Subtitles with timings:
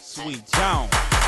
[0.00, 1.19] Sweet John.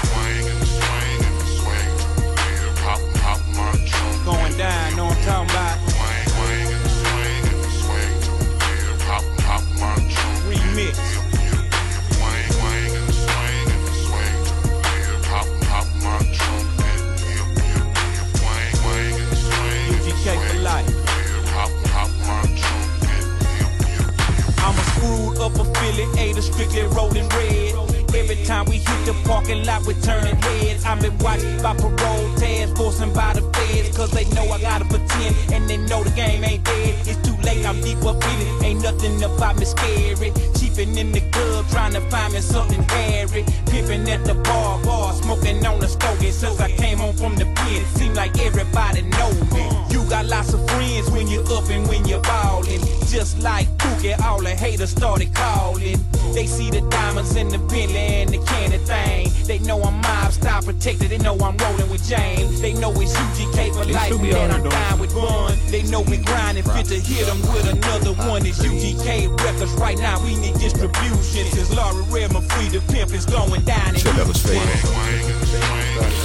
[26.02, 27.74] Division 8 of strictly rolling red.
[28.14, 30.84] Every time we hit the parking lot, we turning heads.
[30.84, 33.96] I'm been watched by parole tags, forcing by the feds.
[33.96, 37.06] Cause they know I gotta pretend and they know the game ain't dead.
[37.06, 38.64] It's too late, I'm deep up in it.
[38.64, 40.32] Ain't nothing about me scary.
[40.58, 43.44] Chiefin' in the club, trying to find me something hairy.
[43.66, 46.32] Pimpin' at the bar, bar, smoking on the stogie.
[46.32, 49.71] Since I came home from the pit, seem like everybody know me.
[50.12, 52.82] You got lots of friends when you're up and when you're ballin'.
[53.08, 55.96] Just like Pookie, all the haters started calling.
[56.34, 59.30] They see the diamonds in the Bentley and the candy thing.
[59.46, 61.08] They know I'm mob style protected.
[61.08, 62.60] They know I'm rolling with James.
[62.60, 64.12] They know it's UGK for They life.
[64.12, 65.56] still be And out I'm here down with one.
[65.70, 68.44] They know we grindin', fit to hit them with another one.
[68.44, 70.22] It's UGK records right now.
[70.22, 71.46] We need distribution.
[71.56, 73.94] Since Laurie Redmond free the pimp is going down.
[73.94, 76.21] in Shit, that was fake.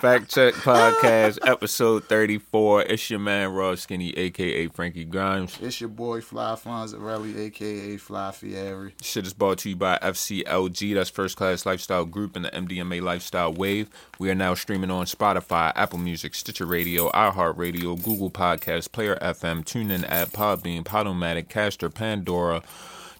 [0.00, 2.82] Fact Check Podcast, episode 34.
[2.82, 5.58] It's your man, Raw Skinny, aka Frankie Grimes.
[5.60, 8.94] It's your boy Fly Fonzarelli, aka Fly Fieri.
[9.02, 13.02] Shit is brought to you by FCLG, that's First Class Lifestyle Group, and the MDMA
[13.02, 13.90] Lifestyle Wave.
[14.20, 19.64] We are now streaming on Spotify, Apple Music, Stitcher Radio, iHeartRadio, Google Podcasts, Player FM,
[19.64, 22.62] TuneIn app, Podbean, Podomatic, Caster, Pandora,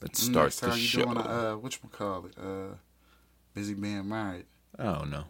[0.03, 1.05] let's start Next the you show.
[1.05, 2.75] doing a, uh, whatchamacallit, uh,
[3.55, 4.45] busy being married.
[4.79, 5.25] I don't know.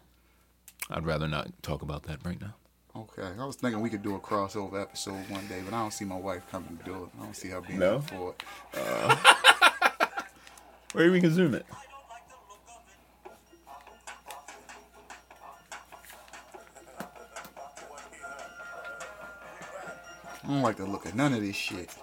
[0.89, 2.55] I'd rather not talk about that right now.
[2.93, 5.93] Okay, I was thinking we could do a crossover episode one day, but I don't
[5.93, 7.09] see my wife coming to do it.
[7.17, 8.01] I don't see her being No?
[8.01, 8.43] for it.
[10.91, 11.65] Where we can zoom it.
[20.51, 21.95] I don't like the look of none of this shit.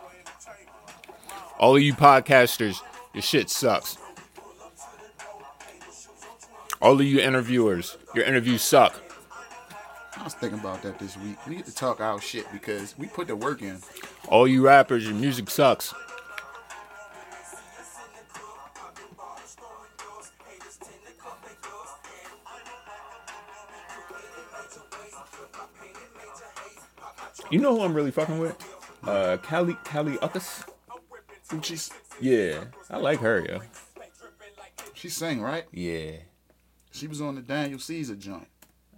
[1.59, 2.81] All of you podcasters,
[3.13, 3.99] your shit sucks.
[6.81, 8.99] All of you interviewers, your interviews suck.
[10.17, 11.37] I was thinking about that this week.
[11.47, 13.81] We need to talk our shit because we put the work in.
[14.29, 15.93] All you rappers, your music sucks.
[27.51, 28.57] You know who I'm really fucking with?
[29.05, 30.65] Uh, Kali, Kali Uchis.
[31.63, 33.61] She's Yeah, I like her, yo.
[34.95, 35.65] she sang right.
[35.73, 36.13] Yeah,
[36.91, 38.49] She was on the Daniel Caesar joint.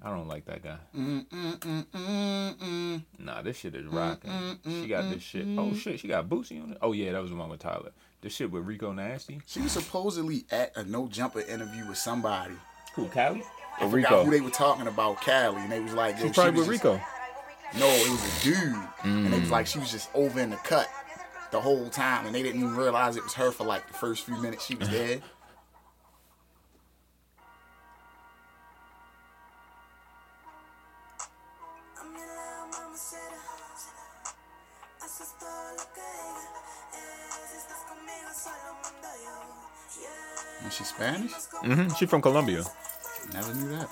[0.03, 0.79] I don't like that guy.
[0.97, 3.03] Mm, mm, mm.
[3.19, 4.31] Nah, this shit is rocking.
[4.65, 5.47] She got this shit.
[5.59, 6.79] Oh shit, she got Bootsy on it.
[6.81, 7.91] Oh yeah, that was the one with Tyler.
[8.23, 9.41] This shit with Rico Nasty.
[9.47, 12.55] She was supposedly at a no jumper interview with somebody.
[12.95, 13.43] Who, Kali?
[13.79, 14.25] I Or forgot Rico?
[14.25, 16.81] who they were talking about, Kali, and they was like, yo, She's probably was with
[16.81, 17.01] just- Rico.
[17.79, 18.57] No, it was a dude,
[19.05, 19.41] and they Mm.
[19.41, 20.89] was like, she was just over in the cut
[21.53, 24.25] the whole time, and they didn't even realize it was her for like the first
[24.25, 25.23] few minutes she was dead.
[40.63, 41.33] And she's Spanish?
[41.33, 41.95] Mm-hmm.
[41.95, 42.65] She from Colombia.
[43.33, 43.89] Never knew that.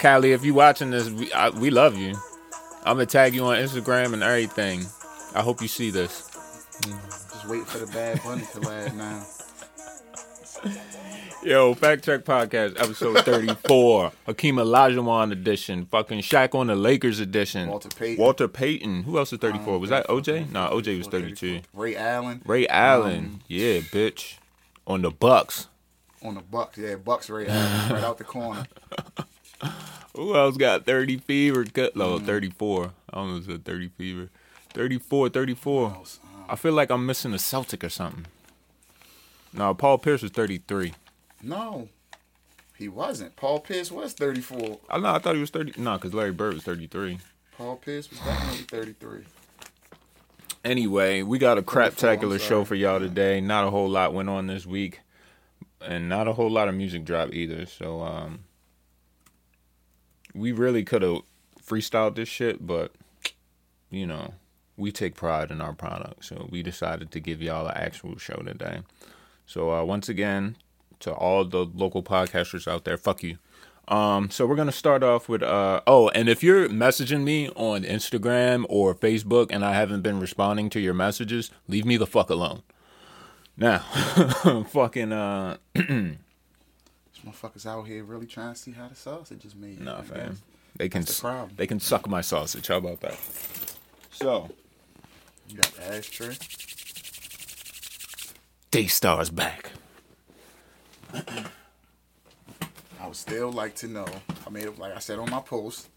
[0.00, 2.14] Kali, if you watching this, we, I, we love you.
[2.84, 4.86] I'm gonna tag you on Instagram and everything.
[5.34, 6.26] I hope you see this.
[6.80, 9.26] Just wait for the bad bunny to last now.
[11.42, 14.12] Yo, Fact Check Podcast, episode 34.
[14.24, 15.84] Hakeem Olajuwon edition.
[15.84, 17.68] Fucking Shaq on the Lakers edition.
[17.68, 18.22] Walter Payton.
[18.24, 19.02] Walter Payton.
[19.02, 19.78] Who else is um, 34?
[19.78, 20.50] Was that OJ?
[20.50, 21.60] Nah, OJ was 32.
[21.74, 23.18] Ray Allen Ray Allen.
[23.18, 24.38] Um, yeah, bitch.
[24.86, 25.68] On the Bucks.
[26.22, 26.78] on the Bucks.
[26.78, 28.66] Yeah, Bucks Ray Allen right out the corner.
[30.16, 31.64] Who else got 30 fever?
[31.64, 31.94] Good.
[31.94, 32.92] No, 34.
[33.12, 34.28] I if it's 30 fever.
[34.72, 36.02] 34, 34.
[36.48, 38.26] I feel like I'm missing a Celtic or something.
[39.52, 40.94] No, Paul Pierce was 33.
[41.42, 41.88] No,
[42.76, 43.36] he wasn't.
[43.36, 44.78] Paul Pierce was 34.
[44.88, 45.14] I know.
[45.14, 45.74] I thought he was 30.
[45.80, 47.18] No, because Larry Bird was 33.
[47.56, 49.24] Paul Pierce was definitely 33.
[50.64, 53.40] Anyway, we got a crap 34, tacular show for y'all today.
[53.40, 55.00] Not a whole lot went on this week,
[55.80, 57.64] and not a whole lot of music drop either.
[57.66, 58.40] So, um,
[60.34, 61.22] we really could have
[61.64, 62.92] freestyled this shit, but
[63.90, 64.34] you know,
[64.76, 68.42] we take pride in our product, so we decided to give y'all an actual show
[68.44, 68.80] today.
[69.46, 70.56] So, uh, once again,
[71.00, 73.38] to all the local podcasters out there, fuck you.
[73.88, 77.82] Um, so we're gonna start off with uh oh, and if you're messaging me on
[77.82, 82.30] Instagram or Facebook and I haven't been responding to your messages, leave me the fuck
[82.30, 82.62] alone.
[83.56, 83.78] Now,
[84.68, 85.56] fucking uh
[87.26, 89.80] motherfuckers out here really trying to see how the sausage is made.
[89.80, 90.28] nah I fam.
[90.30, 90.42] guess.
[90.76, 91.50] They can That's the problem.
[91.56, 92.68] they can suck my sausage.
[92.68, 93.18] How about that?
[94.12, 94.50] So
[95.48, 96.36] You got the ashtray.
[98.70, 99.70] Daystar's back.
[101.12, 104.06] I would still like to know.
[104.46, 105.88] I made it like I said on my post.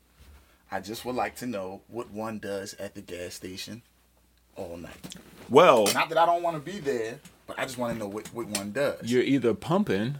[0.72, 3.84] I just would like to know what one does at the gas station
[4.56, 5.16] all night.
[5.50, 8.08] Well, Not that I don't want to be there, but I just want to know
[8.08, 9.02] what, what one does.
[9.04, 10.16] you're either pumping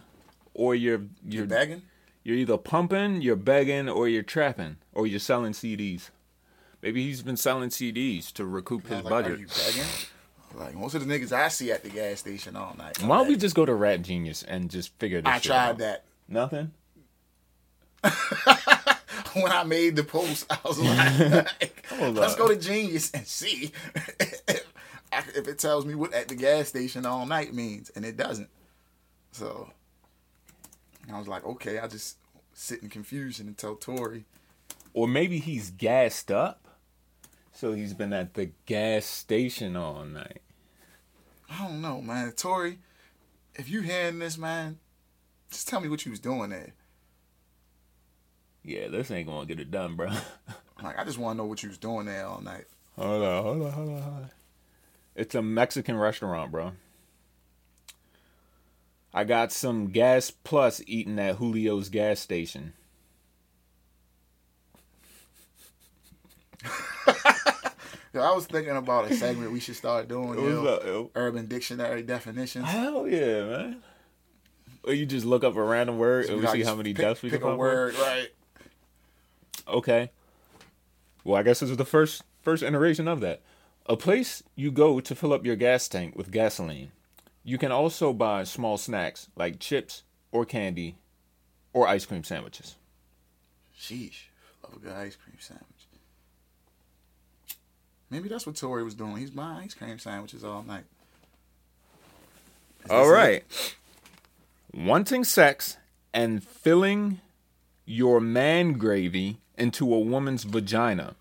[0.54, 1.82] or you're you're You're begging?
[2.22, 6.08] You're either pumping, you're begging, or you're trapping, or you're selling CDs.
[6.80, 9.32] Maybe he's been selling CDs to recoup his like, budget.
[9.32, 9.90] Are you begging?
[10.54, 13.02] Like most of the niggas I see at the gas station all night.
[13.02, 15.34] Why don't we just go to Rap Genius and just figure this out?
[15.34, 15.78] I tried out?
[15.78, 16.04] that.
[16.28, 16.72] Nothing?
[19.34, 21.70] when I made the post, I was like,
[22.14, 23.72] let's go to Genius and see
[25.12, 28.48] if it tells me what at the gas station all night means, and it doesn't.
[29.32, 29.70] So
[31.12, 32.16] I was like, okay, I just
[32.52, 34.24] sit in confusion and tell Tory.
[34.92, 36.60] Or maybe he's gassed up.
[37.52, 40.42] So he's been at the gas station all night.
[41.50, 42.32] I don't know, man.
[42.32, 42.78] Tory,
[43.54, 44.78] if you hearing this, man,
[45.50, 46.72] just tell me what you was doing there.
[48.64, 50.10] Yeah, this ain't gonna get it done, bro.
[50.82, 52.64] Like, I just want to know what you was doing there all night.
[52.96, 54.30] hold on, hold on, hold on, hold on.
[55.14, 56.72] It's a Mexican restaurant, bro.
[59.16, 62.72] I got some gas plus eating at Julio's gas station.
[68.12, 70.34] Yo, I was thinking about a segment we should start doing.
[70.34, 70.66] yo.
[70.66, 71.10] Up, yo?
[71.14, 72.66] Urban Dictionary definitions.
[72.66, 73.82] Hell yeah, man.
[74.82, 77.22] Or you just look up a random word and we see how many pick, deaths
[77.22, 77.58] we pick can a find.
[77.60, 77.74] for it?
[77.74, 78.28] word, right?
[79.68, 80.10] Okay.
[81.22, 83.42] Well, I guess this is the first first iteration of that.
[83.86, 86.90] A place you go to fill up your gas tank with gasoline.
[87.44, 90.02] You can also buy small snacks like chips
[90.32, 90.96] or candy
[91.74, 92.76] or ice cream sandwiches.
[93.78, 94.24] Sheesh.
[94.62, 95.68] Love a good ice cream sandwich.
[98.10, 99.16] Maybe that's what Tory was doing.
[99.16, 100.84] He's buying ice cream sandwiches all night.
[102.84, 103.14] Is All it?
[104.72, 105.78] Wanting sex
[106.12, 107.20] and filling
[107.84, 111.14] your man gravy into a woman's vagina.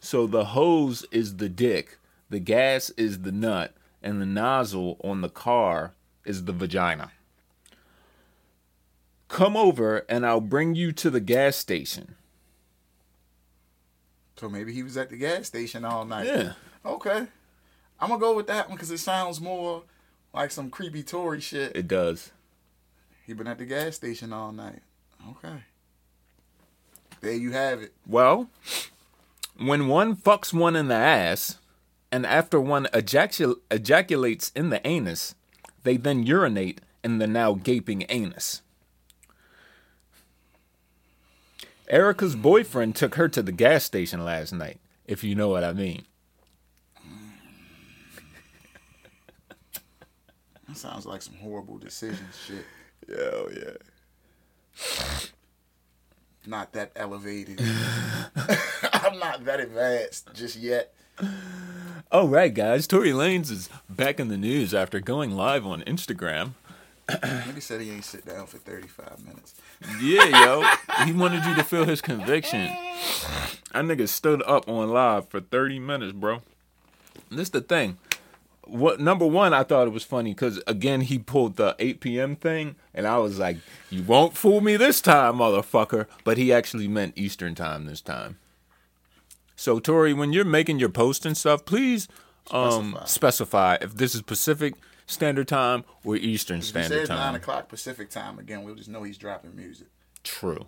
[0.00, 1.98] So the hose is the dick,
[2.30, 7.12] the gas is the nut, and the nozzle on the car is the vagina.
[9.28, 12.14] Come over and I'll bring you to the gas station.
[14.36, 16.26] So maybe he was at the gas station all night.
[16.26, 16.52] Yeah.
[16.84, 17.26] Okay.
[17.98, 19.84] I'm gonna go with that one because it sounds more
[20.34, 21.74] like some creepy Tory shit.
[21.74, 22.30] It does.
[23.26, 24.82] He been at the gas station all night.
[25.30, 25.64] Okay.
[27.20, 27.92] There you have it.
[28.06, 28.50] Well,
[29.58, 31.58] when one fucks one in the ass,
[32.10, 35.34] and after one ejacul- ejaculates in the anus,
[35.82, 38.62] they then urinate in the now gaping anus.
[41.88, 45.72] Erica's boyfriend took her to the gas station last night, if you know what I
[45.72, 46.04] mean.
[50.68, 52.64] That sounds like some horrible decision shit.
[53.08, 53.76] Hell yeah.
[56.44, 57.60] Not that elevated.
[58.92, 60.92] I'm not that advanced just yet.
[62.12, 62.86] All right, guys.
[62.86, 66.52] Tory Lanez is back in the news after going live on Instagram.
[67.08, 69.54] Nigga said he ain't sit down for 35 minutes.
[70.00, 71.04] Yeah, yo.
[71.04, 72.66] he wanted you to feel his conviction.
[73.72, 76.42] That nigga stood up on live for 30 minutes, bro.
[77.30, 77.98] And this the thing.
[78.64, 82.36] what number one, I thought it was funny because again he pulled the 8 p.m.
[82.36, 83.58] thing, and I was like,
[83.90, 88.38] "You won't fool me this time, motherfucker!" But he actually meant Eastern time this time.
[89.56, 92.08] So Tory, when you're making your post and stuff, please
[92.50, 93.06] um, Specify.
[93.06, 94.74] specify if this is Pacific
[95.06, 97.34] Standard Time or Eastern Standard says nine Time.
[97.36, 99.86] o'clock Pacific time again, we'll just know he's dropping music.
[100.22, 100.66] True.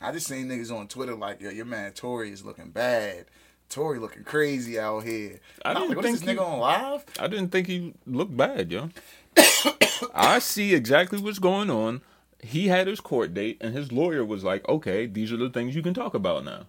[0.00, 3.26] I just seen niggas on Twitter like, yo, your man Tory is looking bad.
[3.68, 5.40] Tory looking crazy out here.
[5.64, 7.04] I didn't like, what think this he- nigga on live?
[7.18, 8.90] I didn't think he looked bad, yo.
[10.14, 12.02] I see exactly what's going on.
[12.40, 15.74] He had his court date, and his lawyer was like, "Okay, these are the things
[15.74, 16.66] you can talk about now."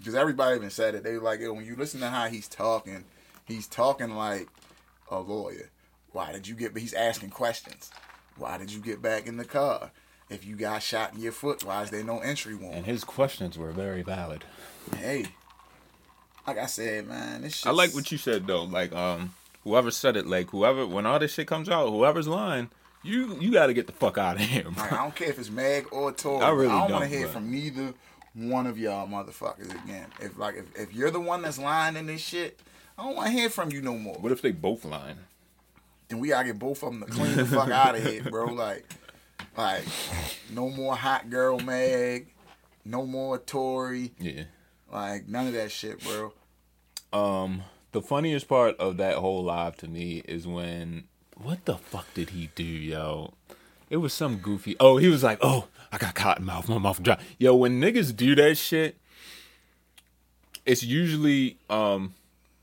[0.00, 1.04] Because everybody even said it.
[1.04, 3.04] They were like, yo, when you listen to how he's talking,
[3.44, 4.48] he's talking like
[5.10, 5.70] a lawyer.
[6.12, 6.72] Why did you get?
[6.72, 7.90] But He's asking questions.
[8.36, 9.90] Why did you get back in the car?
[10.30, 12.78] If you got shot in your foot, why is there no entry warrant?
[12.78, 14.44] And his questions were very valid.
[14.96, 15.26] hey,
[16.46, 17.66] like I said, man, this shit.
[17.66, 18.64] I like what you said though.
[18.64, 22.70] Like, um, whoever said it, like whoever, when all this shit comes out, whoever's lying,
[23.02, 24.72] you you got to get the fuck out of here, bro.
[24.82, 26.42] Like, I don't care if it's Meg or Tory.
[26.44, 27.34] I really I don't, don't, want to hear bro.
[27.34, 27.94] from neither
[28.34, 30.06] one of y'all motherfuckers again.
[30.20, 32.60] If like if, if you're the one that's lying in this shit,
[32.98, 34.14] I don't want to hear from you no more.
[34.16, 35.18] What if they both lying?
[36.08, 38.46] Then we gotta get both of them to clean the fuck out of here, bro.
[38.46, 38.84] Like,
[39.56, 39.84] like
[40.50, 42.28] no more hot girl Meg,
[42.84, 44.44] no more Tory, Yeah.
[44.92, 46.32] like none of that shit, bro.
[47.12, 51.04] Um, the funniest part of that whole live to me is when
[51.36, 53.34] what the fuck did he do, yo?
[53.90, 54.76] It was some goofy.
[54.80, 56.68] Oh, he was like, "Oh, I got cotton mouth.
[56.68, 58.96] My mouth dry." Yo, when niggas do that shit,
[60.64, 62.14] it's usually um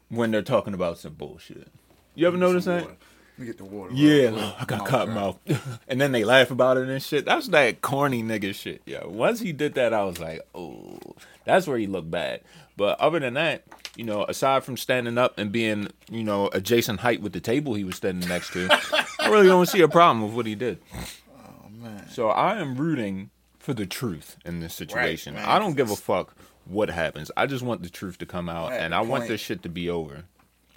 [0.10, 1.68] when they're talking about some bullshit.
[2.16, 2.86] You ever notice that?
[2.88, 2.98] Let
[3.38, 3.94] me get the water.
[3.94, 5.22] Yeah, look, I got Mouth cotton dry.
[5.24, 7.26] mouth, and then they laugh about it and shit.
[7.26, 9.08] That's that corny nigga shit, yo.
[9.10, 10.98] Once he did that, I was like, oh,
[11.46, 12.42] that's where he looked bad.
[12.78, 13.64] But other than that,
[13.96, 17.74] you know, aside from standing up and being, you know, adjacent height with the table
[17.74, 18.68] he was standing next to,
[19.20, 20.80] I really don't see a problem with what he did.
[20.96, 22.08] Oh man.
[22.10, 25.34] So I am rooting for the truth in this situation.
[25.34, 25.44] man.
[25.46, 27.32] I don't give a fuck what happens.
[27.36, 29.90] I just want the truth to come out, and I want this shit to be
[29.90, 30.26] over.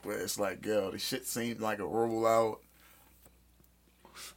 [0.02, 2.60] Where it's like, yo, the shit seemed like a roll out.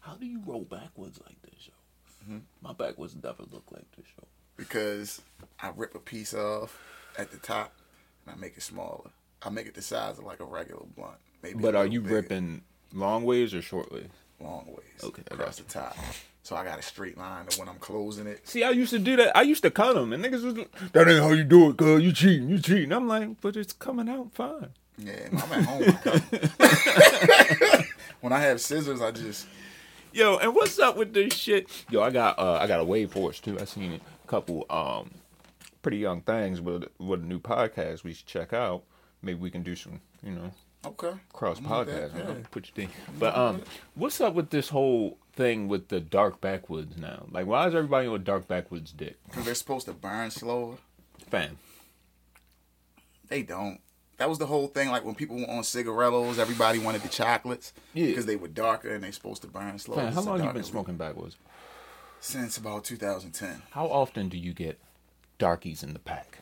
[0.02, 1.74] How do you roll backwards like this, yo?
[2.26, 2.40] Mm-hmm.
[2.62, 4.26] My backwards never look like this, yo.
[4.58, 5.22] because
[5.60, 6.78] I rip a piece off
[7.18, 7.74] at the top
[8.26, 9.10] and I make it smaller.
[9.42, 11.18] I make it the size of like a regular blunt.
[11.42, 12.62] Maybe But are you bigger, ripping
[12.94, 14.08] long ways or short ways?
[14.40, 15.04] long ways?
[15.04, 15.96] Okay, across the top.
[16.44, 18.46] So I got a straight line when I'm closing it.
[18.48, 19.36] See, I used to do that.
[19.38, 20.56] I used to cut them, and niggas was
[20.92, 22.92] that ain't how you do it, cuz you cheating, you cheating.
[22.92, 24.70] I'm like, but it's coming out fine.
[24.98, 25.98] Yeah, I'm at home.
[28.22, 29.48] When I have scissors, I just
[30.14, 31.68] Yo, and what's up with this shit?
[31.90, 33.60] Yo, I got uh, I got a wave force too.
[33.60, 35.12] I seen a couple um
[35.84, 38.84] pretty young things with with a new podcast we should check out.
[39.22, 40.52] Maybe we can do some, you know,
[40.86, 41.14] okay.
[41.32, 42.14] cross podcast.
[42.14, 42.46] that, you know, yeah.
[42.52, 42.90] Put your thing.
[43.20, 43.62] But um,
[43.96, 47.26] what's up with this whole thing with the dark backwoods now?
[47.32, 49.18] Like, why is everybody on dark backwoods dick?
[49.28, 50.76] Because they're supposed to burn slower.
[51.30, 51.58] Fam,
[53.30, 53.80] They don't.
[54.18, 54.90] That was the whole thing.
[54.90, 58.08] Like when people were on cigarellos, everybody wanted the chocolates Yeah.
[58.08, 59.98] because they were darker and they're supposed to burn slower.
[59.98, 61.38] fam, how long you been smoking backwoods?
[62.20, 63.64] Since about 2010.
[63.72, 64.80] How often do you get
[65.38, 66.40] darkies in the pack?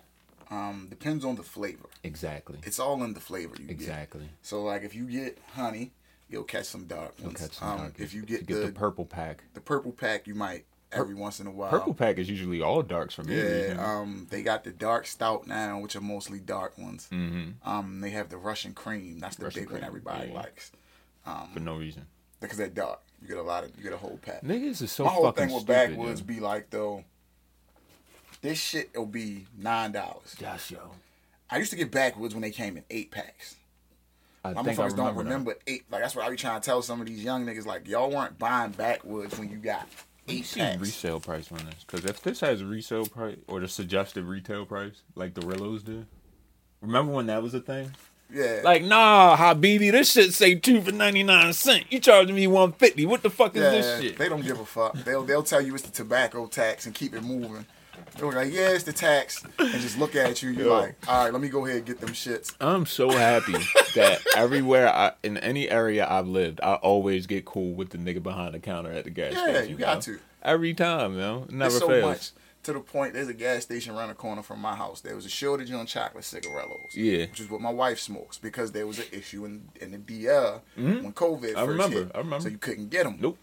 [0.50, 1.89] Um, depends on the flavor.
[2.03, 2.60] Exactly.
[2.63, 3.71] It's all in the flavor you get.
[3.71, 4.29] Exactly.
[4.41, 5.91] So like if you get honey,
[6.29, 7.39] you'll catch some dark You'll ones.
[7.39, 8.05] catch some um, darkies.
[8.05, 11.48] if you get, the, the, purple pack, the purple pack, you might every once in
[11.48, 11.69] a while.
[11.69, 13.38] purple pack is usually all darks for me.
[13.38, 17.07] Yeah, um, they got the dark stout now, which are mostly dark ones.
[17.12, 17.67] Mm-hmm.
[17.69, 19.19] Um, they have the Russian cream.
[19.19, 20.36] That's the Russian big one everybody yeah.
[20.36, 20.71] likes
[21.53, 22.05] for no reason.
[22.39, 23.00] because they're dark.
[23.21, 24.41] You get a lot of, you get a whole pack.
[24.41, 25.89] Niggas is so My whole fucking thing with stupid.
[25.89, 26.25] backwoods yo.
[26.25, 27.03] be like though,
[28.41, 30.36] this shit will be nine dollars.
[30.39, 30.91] Yes, yo.
[31.50, 33.55] I used to get backwoods when they came in eight packs.
[34.43, 35.24] I My think I motherfuckers don't remember.
[35.24, 35.83] remember eight.
[35.91, 37.65] Like that's what I be trying to tell some of these young niggas.
[37.65, 39.88] Like y'all weren't buying backwoods when you got
[40.27, 40.79] eight see packs.
[40.79, 44.65] resale price on this because if this has a resale price or the suggested retail
[44.65, 46.05] price like the Rillos do,
[46.81, 47.91] remember when that was a thing?
[48.33, 51.83] yeah, Like, nah, Habibi, this shit say two for ninety nine cent.
[51.91, 53.05] You charging me one fifty?
[53.05, 53.69] What the fuck is yeah.
[53.71, 54.17] this shit?
[54.17, 54.93] They don't give a fuck.
[55.03, 57.65] They'll they'll tell you it's the tobacco tax and keep it moving.
[58.18, 60.50] They're like, yeah, it's the tax, and just look at you.
[60.51, 60.74] You're Yo.
[60.80, 62.53] like, all right, let me go ahead and get them shits.
[62.60, 63.53] I'm so happy
[63.96, 68.22] that everywhere I in any area I've lived, I always get cool with the nigga
[68.22, 69.70] behind the counter at the gas Yeah, station.
[69.70, 70.13] you got yo.
[70.15, 70.20] to.
[70.44, 71.44] Every time, yo.
[71.48, 72.03] It never There's so fails.
[72.03, 72.32] much
[72.63, 73.13] to the point.
[73.13, 75.01] There's a gas station around the corner from my house.
[75.01, 76.94] There was a shortage on chocolate cigarellos.
[76.94, 77.22] Yeah.
[77.27, 80.60] which is what my wife smokes because there was an issue in in the DR
[80.75, 81.58] when COVID Mm-hmm.
[81.58, 82.12] I first remember, hit.
[82.13, 82.44] I remember.
[82.44, 83.18] So you couldn't get them.
[83.20, 83.38] Nope.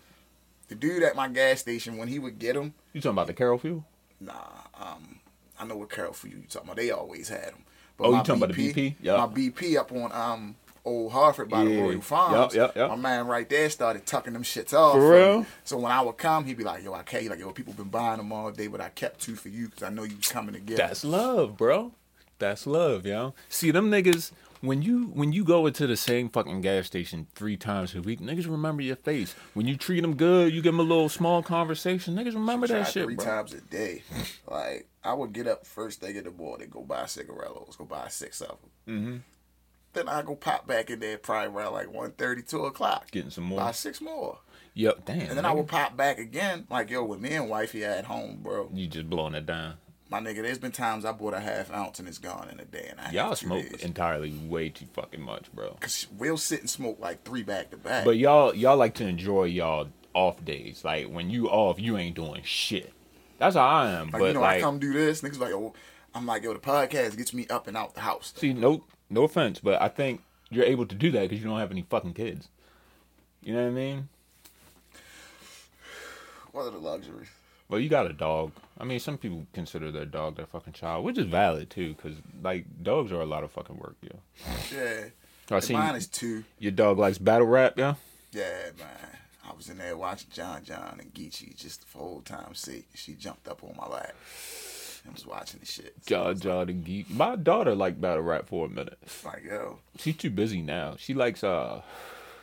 [0.69, 3.33] The dude at my gas station when he would get them, You talking about the
[3.33, 3.87] Carroll fuel?
[4.21, 4.33] Nah.
[4.81, 5.21] Um,
[5.61, 6.77] I know what Carroll for you talking about.
[6.77, 7.65] They always had them.
[7.97, 8.95] But Oh, you talking about the BP?
[9.01, 9.17] Yeah.
[9.17, 11.83] My BP up on um Old Harford by the Yeah.
[11.83, 12.55] Royal Farms.
[12.55, 12.91] Yup, yup, yup.
[12.91, 14.95] My man right there started tucking them shits off.
[14.95, 15.47] For real?
[15.65, 17.75] So when I would come, he'd be like, "Yo, I can't." He like, "Yo, people
[17.75, 20.17] been buying them all day, but I kept two for you because I know you
[20.17, 21.93] was coming to get." 'em." That's love, bro.
[22.39, 23.35] That's love, yo.
[23.49, 27.57] See them niggas when you when you go into the same fucking gas station three
[27.57, 29.35] times a week, niggas remember your face.
[29.55, 32.15] When you treat them good, you give them a little small conversation.
[32.15, 33.25] Niggas remember that shit, three bro.
[33.25, 34.03] times a day.
[34.51, 38.09] Like I would get up first thing in the morning, go buy cigarillos, go buy
[38.09, 38.71] six of them.
[38.89, 39.17] Mm-hmm.
[39.93, 43.11] Then I go pop back in there probably around like 1.30, 2 o'clock.
[43.11, 43.59] Getting some more.
[43.59, 44.39] Buy six more.
[44.75, 45.21] Yep, damn.
[45.23, 48.39] And then I would pop back again, like yo, with me and wifey at home,
[48.43, 48.71] bro.
[48.73, 49.75] You just blowing it down.
[50.11, 52.65] My nigga, there's been times I bought a half ounce and it's gone in a
[52.65, 53.13] day and a half.
[53.13, 53.83] Y'all smoke days.
[53.83, 55.77] entirely way too fucking much, bro.
[55.81, 58.07] Cause we'll sit and smoke like three back to back.
[58.07, 60.83] But y'all y'all like to enjoy y'all off days.
[60.83, 62.93] Like when you off, you ain't doing shit.
[63.39, 64.07] That's how I am.
[64.07, 65.75] like but you know, like, I come do this, niggas like, oh,
[66.15, 68.33] I'm like, yo, the podcast gets me up and out the house.
[68.35, 71.59] see, no no offense, but I think you're able to do that because you don't
[71.59, 72.49] have any fucking kids.
[73.43, 74.09] You know what I mean?
[76.53, 77.29] What are the luxuries?
[77.69, 78.53] Well, you got a dog.
[78.79, 82.17] I mean, some people consider their dog their fucking child, which is valid too, because
[82.43, 84.19] like dogs are a lot of fucking work, yo.
[84.75, 85.05] Yeah.
[85.51, 86.45] I seen Mine is two.
[86.59, 87.97] your dog likes battle rap, yo.
[88.33, 89.17] Yeah, man.
[89.49, 92.89] I was in there watching John John and Geechi just for old time's sake.
[92.95, 94.15] She jumped up on my lap
[95.09, 95.95] I was watching the shit.
[96.03, 97.11] So John Jaw the geek.
[97.11, 98.99] My daughter liked battle rap for a minute.
[99.25, 100.97] like, yo, She's too busy now.
[100.99, 101.83] She likes uh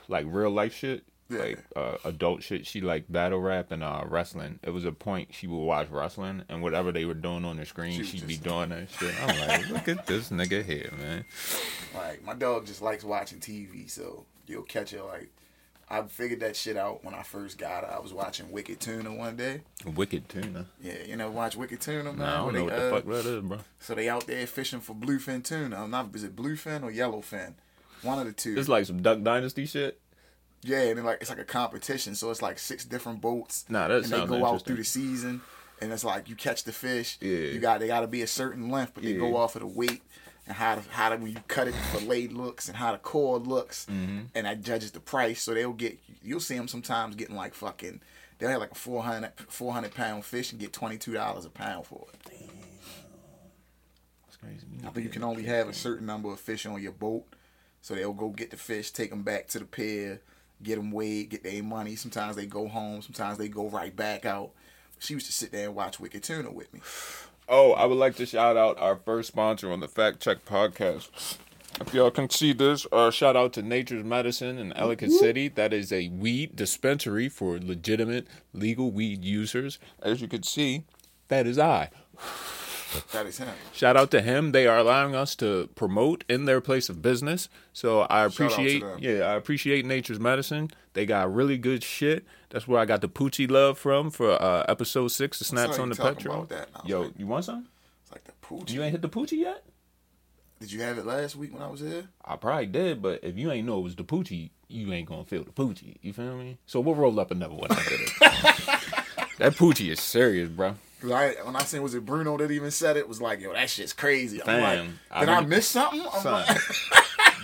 [0.08, 1.04] like real life shit.
[1.30, 1.40] Yeah.
[1.40, 2.68] Like uh, adult shit.
[2.68, 4.60] She like battle rap and uh wrestling.
[4.62, 7.66] It was a point she would watch wrestling and whatever they were doing on the
[7.66, 9.14] screen, she she'd be doing that shit.
[9.22, 11.26] I'm like, look at this nigga here, man.
[11.96, 15.32] like my dog just likes watching TV, so you'll catch her like.
[15.88, 17.94] I figured that shit out when I first got her.
[17.94, 19.62] I was watching Wicked Tuna one day.
[19.86, 20.66] Wicked tuna.
[20.82, 22.18] Yeah, you know, watch Wicked Tuna, man.
[22.18, 23.60] Nah, I don't know they, what the uh, fuck that is, bro.
[23.78, 25.84] So they out there fishing for bluefin tuna.
[25.84, 26.10] I'm not.
[26.16, 27.54] Is it bluefin or yellowfin?
[28.02, 28.58] One of the two.
[28.58, 30.00] It's like some Duck Dynasty shit.
[30.66, 33.66] Yeah, and then like it's like a competition, so it's like six different boats.
[33.70, 35.42] Nah, that and they go out through the season,
[35.82, 37.18] and it's like you catch the fish.
[37.22, 37.30] Yeah.
[37.38, 39.20] You got they got to be a certain length, but they Yeah.
[39.20, 40.02] go off of the weight
[40.48, 42.98] and how to how to when you cut it the fillet looks and how the
[42.98, 44.20] cord looks, Mm-hmm.
[44.34, 45.42] and that judges the price.
[45.44, 48.02] So they'll get you'll see them sometimes getting like fucking.
[48.38, 51.86] They'll have like a 400, 400 pound fish and get twenty two dollars a pound
[51.86, 52.32] for it.
[54.26, 54.66] That's crazy.
[54.86, 57.26] I think you can only have a certain number of fish on your boat.
[57.82, 60.20] So they'll go get the fish, take them back to the pier,
[60.66, 61.96] get them weighed, get their money.
[61.96, 64.52] Sometimes they go home, sometimes they go right back out.
[65.00, 66.82] She used to sit there and watch Wicked Tuna with me.
[67.48, 71.38] Oh, I would like to shout out our first sponsor on the Fact Check podcast.
[71.80, 75.50] If y'all can see this, uh, shout out to Nature's Medicine in Ellicott City.
[75.50, 79.78] That is a weed dispensary for legitimate legal weed users.
[80.02, 80.86] As you can see,
[81.28, 81.90] that is I.
[83.12, 83.50] That is him.
[83.74, 84.52] Shout out to him.
[84.52, 87.50] They are allowing us to promote in their place of business.
[87.74, 90.72] So I Shout out to appreciate yeah, I appreciate Nature's Medicine.
[90.94, 92.26] They got really good shit.
[92.50, 95.90] That's where I got the Poochie love from for uh, episode six, the snaps on
[95.90, 96.36] the petrol.
[96.38, 97.68] about that, and I was Yo, like- you want some?
[98.04, 98.72] It's like the pooch.
[98.72, 99.64] You ain't hit the Poochie yet?
[100.60, 102.06] Did you have it last week when I was here?
[102.24, 105.26] I probably did, but if you ain't know it was the Poochie, you ain't gonna
[105.26, 105.98] feel the Poochie.
[106.02, 106.58] You feel me?
[106.66, 108.18] So we'll roll up another one after this.
[109.40, 110.76] that Poochie is serious, bro.
[111.06, 113.40] Cause I when I seen was it Bruno that even said it, it was like
[113.40, 114.42] yo that shit's crazy.
[114.42, 116.02] I'm like, did I I, miss something?
[116.02, 116.58] I'm Son, like,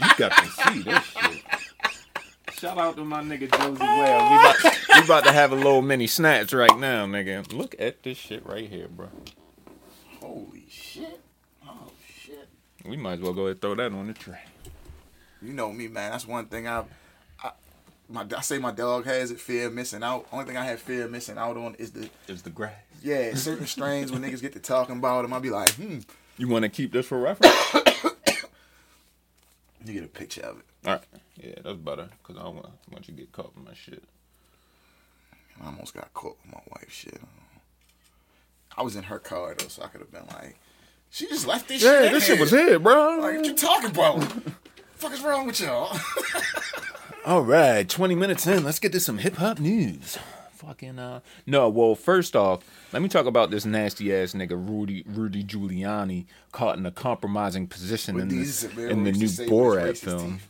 [0.01, 1.43] you got to see this shit.
[2.53, 4.31] Shout out to my nigga Josie Well.
[4.31, 7.53] We about, we about to have a little mini snatch right now, nigga.
[7.53, 9.09] Look at this shit right here, bro.
[10.19, 11.21] holy shit!
[11.63, 12.49] Oh shit!
[12.83, 14.41] We might as well go ahead and throw that on the tray.
[15.39, 16.13] You know me, man.
[16.13, 16.85] That's one thing I, I,
[18.11, 19.39] my I say my dog has it.
[19.39, 20.27] Fear of missing out.
[20.31, 22.73] Only thing I have fear of missing out on is the It's the grass.
[23.01, 25.33] yeah certain strains when niggas get to talking about them.
[25.33, 25.99] I'll be like, hmm.
[26.37, 27.55] You want to keep this for reference?
[29.83, 30.65] You get a picture of it.
[30.85, 31.01] All right.
[31.37, 34.03] Yeah, that's better because I don't want, want you to get caught with my shit.
[35.59, 36.91] I almost got caught with my wife.
[36.91, 37.19] Shit.
[38.77, 40.55] I was in her car though, so I could have been like,
[41.09, 42.03] she just left this shit.
[42.03, 43.17] Yeah, this shit was here, bro.
[43.19, 44.23] Like, what you talking about?
[44.97, 45.97] fuck is wrong with y'all?
[47.23, 48.63] All right, 20 minutes in.
[48.63, 50.17] Let's get to some hip hop news.
[50.53, 55.03] Fucking uh no, well, first off, let me talk about this nasty ass nigga Rudy
[55.07, 59.37] Rudy Giuliani caught in a compromising position in, these, this, man, in the new used
[59.39, 60.33] to say with his Borat film.
[60.33, 60.47] teeth.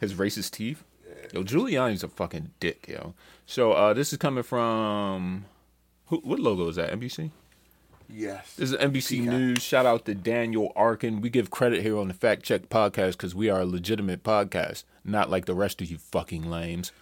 [0.00, 0.84] His racist teeth.
[1.32, 3.14] Yo, Giuliani's a fucking dick, yo.
[3.46, 5.46] So uh this is coming from
[6.06, 6.92] who, what logo is that?
[6.92, 7.30] NBC?
[8.08, 8.54] Yes.
[8.54, 9.34] This is NBC Peacock.
[9.34, 9.62] News.
[9.62, 11.20] Shout out to Daniel Arkin.
[11.20, 14.84] We give credit here on the Fact Check podcast because we are a legitimate podcast,
[15.04, 16.92] not like the rest of you fucking lames.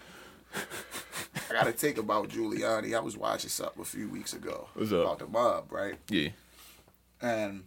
[0.54, 2.96] I gotta think about Giuliani.
[2.96, 5.02] I was watching something a few weeks ago What's up?
[5.02, 5.96] about the mob, right?
[6.08, 6.28] Yeah.
[7.20, 7.64] And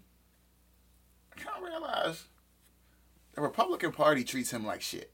[1.35, 2.23] I kind of realized
[3.33, 5.11] the Republican Party treats him like shit.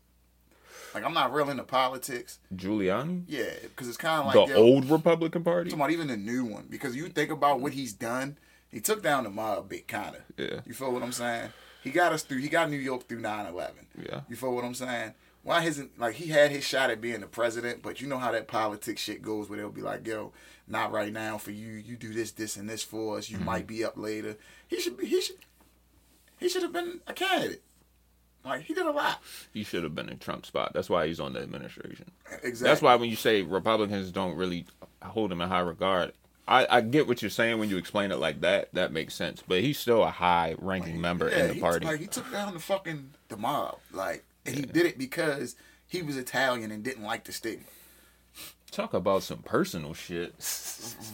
[0.94, 2.40] Like I'm not real into politics.
[2.56, 5.70] Giuliani, Yeah, because it's kind of like the yo, old Republican Party.
[5.70, 6.68] talking about even the new one.
[6.70, 8.38] Because you think about what he's done,
[8.70, 10.22] he took down the mob big kind of.
[10.38, 10.60] Yeah.
[10.66, 11.50] You feel what I'm saying?
[11.84, 12.40] He got us through.
[12.40, 13.72] He got New York through 9/11.
[14.02, 14.22] Yeah.
[14.30, 15.14] You feel what I'm saying?
[15.44, 18.32] Why hasn't like he had his shot at being the president, but you know how
[18.32, 20.32] that politics shit goes, where they'll be like, "Yo,
[20.70, 21.74] not right now for you.
[21.74, 23.30] You do this, this, and this for us.
[23.30, 23.46] You Mm-hmm.
[23.46, 25.06] might be up later." He should be.
[25.06, 25.36] He should.
[26.40, 27.62] He should have been a candidate.
[28.46, 29.22] Like he did a lot.
[29.54, 30.72] He should have been in Trump's spot.
[30.74, 32.12] That's why he's on the administration.
[32.44, 32.52] Exactly.
[32.68, 34.66] That's why when you say Republicans don't really
[35.02, 36.12] hold him in high regard,
[36.48, 38.74] I, I get what you're saying when you explain it like that.
[38.74, 39.42] That makes sense.
[39.48, 41.86] But he's still a high ranking member Yeah, in the he, party.
[41.86, 43.80] Like he took down the fucking the mob.
[43.94, 45.56] Like and he did it because
[45.88, 47.66] he was Italian and didn't like the stigma.
[48.72, 50.34] Talk about some personal shit.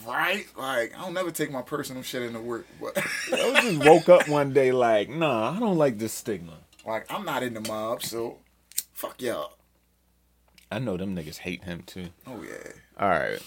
[0.07, 0.45] Right?
[0.57, 2.97] Like I don't never take my personal shit into work, but
[3.33, 6.53] I just woke up one day like, nah, I don't like this stigma.
[6.89, 8.37] Like I'm not in the mob, so
[8.93, 9.53] fuck y'all.
[10.71, 12.07] I know them niggas hate him too.
[12.25, 12.71] Oh yeah.
[12.99, 13.39] All right.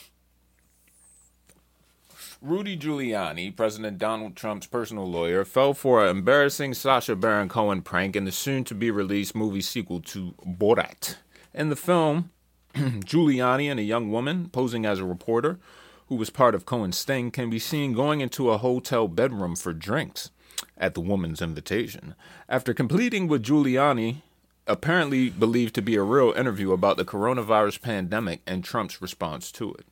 [2.40, 8.14] Rudy Giuliani, President Donald Trump's personal lawyer, fell for an embarrassing Sacha Baron Cohen prank
[8.14, 11.16] in the soon to be released movie sequel to Borat.
[11.52, 12.30] In the film,
[12.74, 15.58] Giuliani and a young woman posing as a reporter
[16.06, 19.72] who was part of Cohen's sting can be seen going into a hotel bedroom for
[19.72, 20.30] drinks
[20.76, 22.14] at the woman's invitation.
[22.48, 24.22] After completing with Giuliani,
[24.66, 29.72] apparently believed to be a real interview about the coronavirus pandemic and Trump's response to
[29.74, 29.86] it.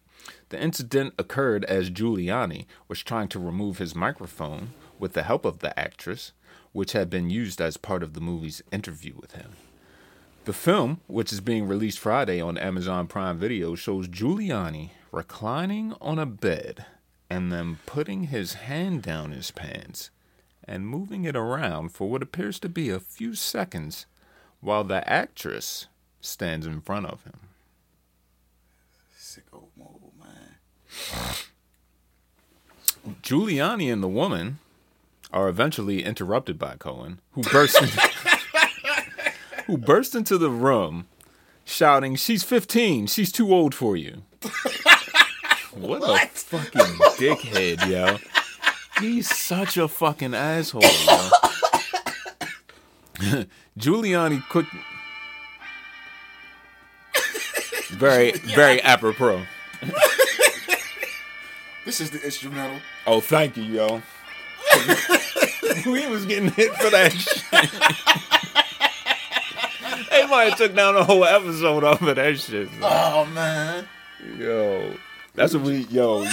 [0.51, 5.61] The incident occurred as Giuliani was trying to remove his microphone with the help of
[5.61, 6.33] the actress,
[6.73, 9.53] which had been used as part of the movie's interview with him.
[10.45, 16.19] The film, which is being released Friday on Amazon Prime Video, shows Giuliani reclining on
[16.19, 16.87] a bed
[17.29, 20.11] and then putting his hand down his pants
[20.65, 24.07] and moving it around for what appears to be a few seconds
[24.61, 25.87] while the actress
[26.21, 27.41] stands in front of him.
[29.19, 30.57] Sicko mode, man.
[33.23, 34.59] Giuliani and the woman
[35.33, 37.89] are eventually interrupted by Cohen, who bursts in-
[39.67, 41.07] who burst into the room
[41.65, 43.07] shouting, "She's 15.
[43.07, 44.23] She's too old for you."
[45.73, 46.81] what, a fucking
[47.17, 48.19] dickhead, yo.
[49.01, 50.83] He's such a fucking asshole.
[53.79, 54.67] Giuliani quick
[58.01, 59.43] very very apropos.
[61.87, 62.79] This is the instrumental.
[63.07, 64.03] Oh, thank you, yo.
[65.87, 67.43] we was getting hit for that shit.
[70.11, 72.69] they might have took down a whole episode off of that shit.
[72.83, 73.89] Oh man.
[74.39, 74.95] Yo,
[75.35, 75.79] that's what we.
[75.87, 76.31] Yo, you,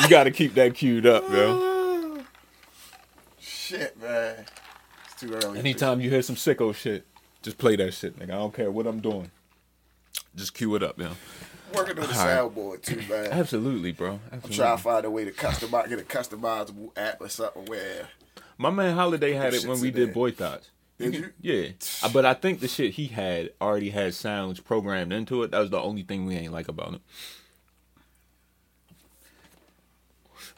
[0.00, 1.75] you got to keep that queued up, yo.
[4.06, 4.44] Shit, man.
[5.04, 5.58] It's too early.
[5.58, 7.06] Anytime you hear some sicko shit,
[7.42, 8.30] just play that shit, nigga.
[8.30, 9.30] I don't care what I'm doing.
[10.34, 11.10] Just cue it up, yo.
[11.74, 12.54] Working on the All right.
[12.54, 13.26] soundboard too, man.
[13.32, 14.20] Absolutely, bro.
[14.30, 18.08] I'm trying to find a way to customize, get a customizable app or something where.
[18.58, 20.14] My man Holiday had it when we did.
[20.14, 20.70] Boy Thoughts.
[20.98, 21.30] Did you?
[21.42, 21.68] Yeah,
[22.02, 25.50] Uh, but I think the shit he had already had sounds programmed into it.
[25.50, 27.00] That was the only thing we ain't like about it.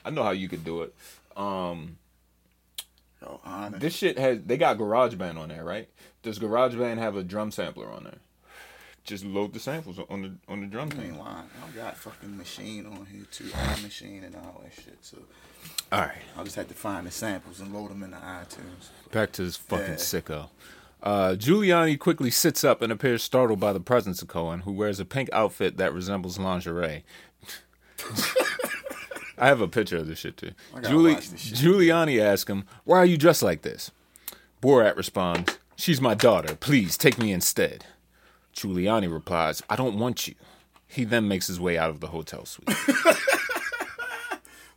[0.04, 0.94] I know how you could do it.
[1.36, 1.96] Um,
[3.44, 3.80] Honest.
[3.80, 5.88] this shit has they got GarageBand on there, right?
[6.22, 8.18] Does GarageBand have a drum sampler on there?
[9.04, 11.18] Just load the samples on the on the drum I thing.
[11.20, 14.98] I got fucking machine on here too, iMaschine and all that shit.
[15.00, 15.18] So
[15.90, 18.90] All right, I just had to find the samples and load them into iTunes.
[19.10, 19.94] back to this fucking Yeah.
[19.94, 20.48] sicko.
[21.02, 24.98] Uh, Giuliani quickly sits up and appears startled by the presence of Cohen, who wears
[25.00, 27.04] a pink outfit that resembles lingerie.
[29.40, 30.52] I have a picture of this shit too.
[30.74, 31.58] I gotta Giuli- watch this shit.
[31.58, 33.90] Giuliani asks him, "Why are you dressed like this?"
[34.62, 36.54] Borat responds, "She's my daughter.
[36.56, 37.86] Please take me instead."
[38.54, 40.34] Giuliani replies, "I don't want you."
[40.86, 42.68] He then makes his way out of the hotel suite.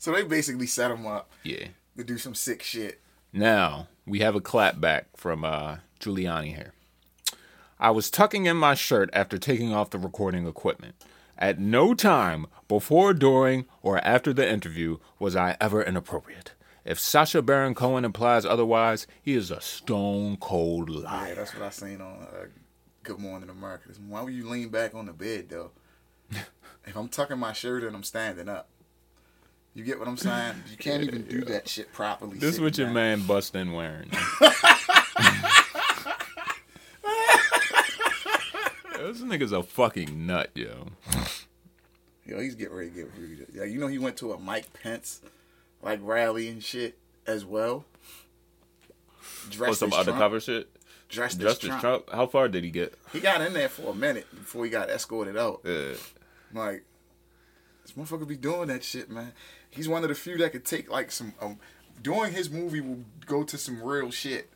[0.02, 1.68] So they basically set him up yeah.
[1.96, 3.00] to do some sick shit.
[3.32, 6.74] Now we have a clap back from uh, Giuliani here.
[7.80, 10.96] I was tucking in my shirt after taking off the recording equipment.
[11.38, 16.54] At no time before, during, or after the interview was I ever inappropriate.
[16.84, 21.30] If Sacha Baron Cohen implies otherwise, he is a stone cold liar.
[21.30, 22.46] Yeah, that's what I seen on uh,
[23.04, 23.90] Good Morning America.
[24.08, 25.72] Why would you lean back on the bed though?
[26.32, 28.68] if I'm tucking my shirt and I'm standing up,
[29.74, 30.56] you get what I'm saying?
[30.70, 32.38] You can't even do that shit properly.
[32.38, 32.94] This is what your down.
[32.96, 34.12] man bust in wearing.
[39.12, 40.88] this nigga's a fucking nut, yo.
[42.26, 43.48] Yo, he's getting ready to get rude.
[43.54, 45.22] Yeah, you know he went to a Mike Pence
[45.82, 47.84] like rally and shit as well.
[49.20, 50.70] Or Dressed some undercover shit.
[51.10, 52.06] dressed Justice as Trump.
[52.06, 52.10] Trump.
[52.12, 52.94] How far did he get?
[53.12, 55.62] He got in there for a minute before he got escorted out.
[55.66, 55.96] Uh,
[56.54, 56.84] Like,
[57.84, 59.34] this motherfucker be doing that shit, man.
[59.72, 61.34] He's one of the few that could take like some.
[61.42, 61.58] Um,
[62.04, 64.50] doing his movie will go to some real shit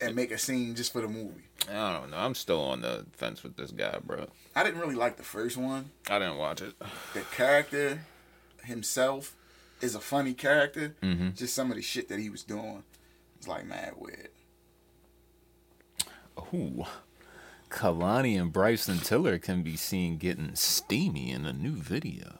[0.00, 1.42] and make a scene just for the movie.
[1.70, 2.16] I don't know.
[2.16, 4.26] I'm still on the fence with this guy, bro.
[4.54, 5.90] I didn't really like the first one.
[6.08, 6.74] I didn't watch it.
[7.14, 8.00] The character
[8.64, 9.34] himself
[9.80, 10.94] is a funny character.
[11.02, 11.30] Mm-hmm.
[11.36, 12.82] Just some of the shit that he was doing
[13.40, 14.28] is like mad weird.
[16.52, 16.84] Ooh.
[17.70, 22.38] Kehlani and Bryson Tiller can be seen getting steamy in a new video.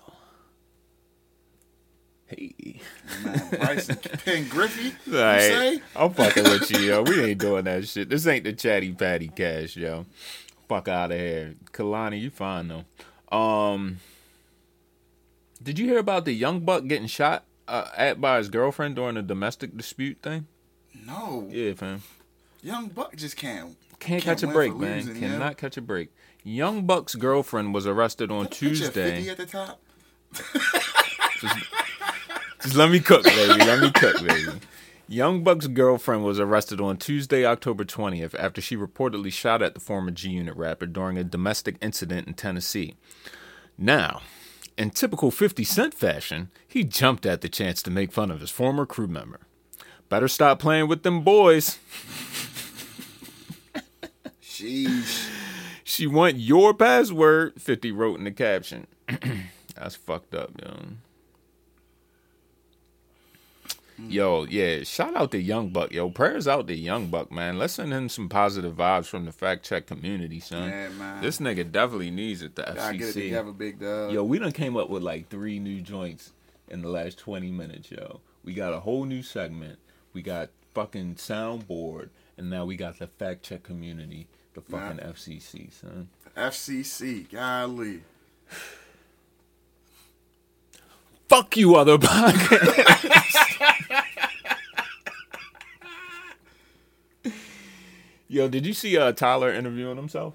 [2.37, 2.81] Hey.
[3.25, 5.41] Man, Bryson Penn Griffey, you Alright.
[5.41, 5.81] say?
[5.97, 7.03] I'm fucking with you, yo.
[7.03, 8.09] We ain't doing that shit.
[8.09, 10.07] This ain't the chatty patty cash, yo.
[10.69, 11.55] Fuck out of here.
[11.73, 13.37] Kehlani, you fine though.
[13.37, 13.99] Um
[15.63, 19.17] Did you hear about the young buck getting shot uh, at by his girlfriend during
[19.17, 20.47] a domestic dispute thing?
[21.07, 22.03] No, Yeah, fam.
[22.63, 23.77] young Buck just can't.
[23.99, 24.97] Can't, Can't catch a break, man.
[24.99, 25.29] losing, yeah.
[25.31, 26.11] Cannot catch a break.
[26.43, 29.23] Young Buck's girlfriend was arrested on Tuesday.
[29.25, 29.81] 50 at the top.
[32.65, 33.63] Just let me cook, baby.
[33.63, 34.59] Let me cook, baby.
[35.07, 39.81] Young Buck's girlfriend was arrested on Tuesday, October 20th, after she reportedly shot at the
[39.81, 42.95] former G Unit rapper during a domestic incident in Tennessee.
[43.77, 44.23] Now,
[44.79, 48.51] in typical 50 Cent fashion, he jumped at the chance to make fun of his
[48.51, 49.41] former crew member.
[50.09, 51.79] Better stop playing with them boys.
[54.43, 55.29] Sheesh.
[55.85, 58.87] She want your password, 50 wrote in the caption.
[59.77, 60.77] That's fucked up, yo.
[64.09, 66.11] Yo, yeah, shout out to Young Buck, yo.
[66.11, 67.59] Prayers out to Young Buck, man.
[67.59, 70.69] Let's send him some positive vibes from the fact check community, son.
[70.69, 71.23] Yeah, man.
[71.23, 73.23] This nigga definitely needs it, the Gotta get it FCC.
[73.25, 74.13] together, big dog.
[74.13, 76.33] Yo, we done came up with like three new joints
[76.69, 78.21] in the last 20 minutes, yo.
[78.45, 79.79] We got a whole new segment.
[80.13, 82.11] We got fucking soundboard.
[82.37, 86.09] And now we got the fact check community, the fucking FCC, son.
[86.37, 88.03] FCC, golly.
[91.29, 92.91] Fuck you, other podcast.
[98.29, 100.35] Yo, did you see uh, Tyler interviewing himself?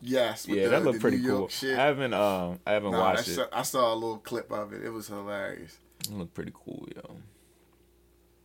[0.00, 0.46] Yes.
[0.48, 1.50] yeah, the- that looked pretty New cool.
[1.62, 3.48] I haven't, um, I haven't Nah, watched it.
[3.52, 4.82] I saw a little clip of it.
[4.84, 5.78] It was hilarious.
[6.00, 7.16] It looked pretty cool, yo.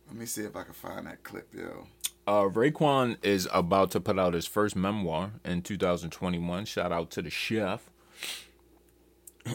[0.08, 1.86] Let me see if I can find that clip, yo.
[2.26, 6.64] Uh, Raekwon is about to put out his first memoir in 2021.
[6.64, 7.90] Shout out to the chef.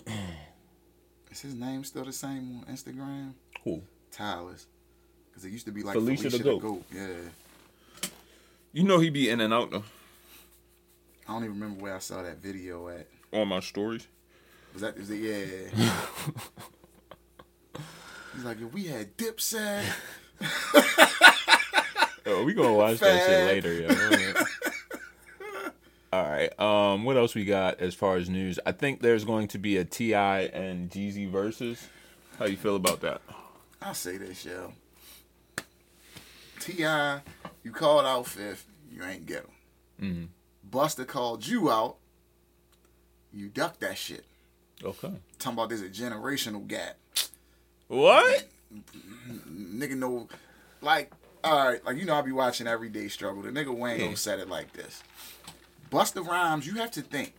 [1.36, 3.34] Is his name still the same on Instagram?
[3.62, 3.84] Cool.
[4.10, 4.67] Tyler's.
[5.28, 6.62] Because it used to be like Felicia Felicia, the the, Goat.
[6.62, 6.84] Goat.
[6.93, 8.10] Yeah.
[8.71, 9.84] You know he be in and out though,
[11.28, 13.08] I don't even remember where I saw that video at.
[13.34, 14.08] on my stories.
[14.71, 15.17] Was that, was it,
[15.76, 15.91] yeah.
[18.34, 19.84] He's like, if we had Dipset.
[22.28, 24.71] Oh, we gonna watch that shit later, yo.
[26.15, 26.60] All right.
[26.60, 28.58] Um, what else we got as far as news?
[28.65, 30.43] I think there's going to be a T.I.
[30.43, 31.89] and Jeezy versus.
[32.39, 33.19] How you feel about that?
[33.82, 34.71] I'll say this, yo.
[36.62, 37.19] T.I.,
[37.63, 39.51] you called out fifth, you ain't get him.
[40.01, 40.28] Mhm.
[40.69, 41.97] Busta called you out,
[43.34, 44.23] you ducked that shit.
[44.84, 45.12] Okay.
[45.38, 46.95] Talking about there's a generational gap.
[47.88, 48.47] What?
[49.49, 50.30] Nigga know,
[50.82, 51.12] like,
[51.43, 53.41] all right, like, you know, I be watching Everyday Struggle.
[53.43, 54.15] The nigga Wayne Yeah.
[54.15, 55.04] said it like this.
[55.95, 57.34] Busta Rhymes, you have to think.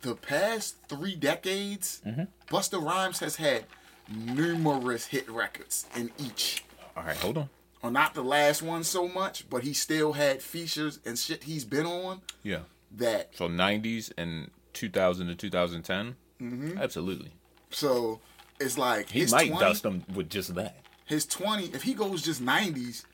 [0.00, 2.22] The past three decades, Mm-hmm.
[2.54, 3.64] Busta Rhymes has had
[4.08, 6.64] numerous hit records in each.
[6.96, 7.16] All right.
[7.18, 7.48] Hold on.
[7.82, 11.64] or not the last one so much, but he still had features and shit he's
[11.64, 12.60] been on Yeah.
[12.96, 13.30] that.
[13.36, 16.16] So 90s and 2000 to 2010.
[16.40, 16.78] Mm-hmm.
[16.78, 17.30] Absolutely.
[17.70, 18.20] So
[18.60, 20.76] it's like He might 20, dust them with just that.
[21.06, 21.66] his twenty.
[21.66, 23.06] If he goes just nineties,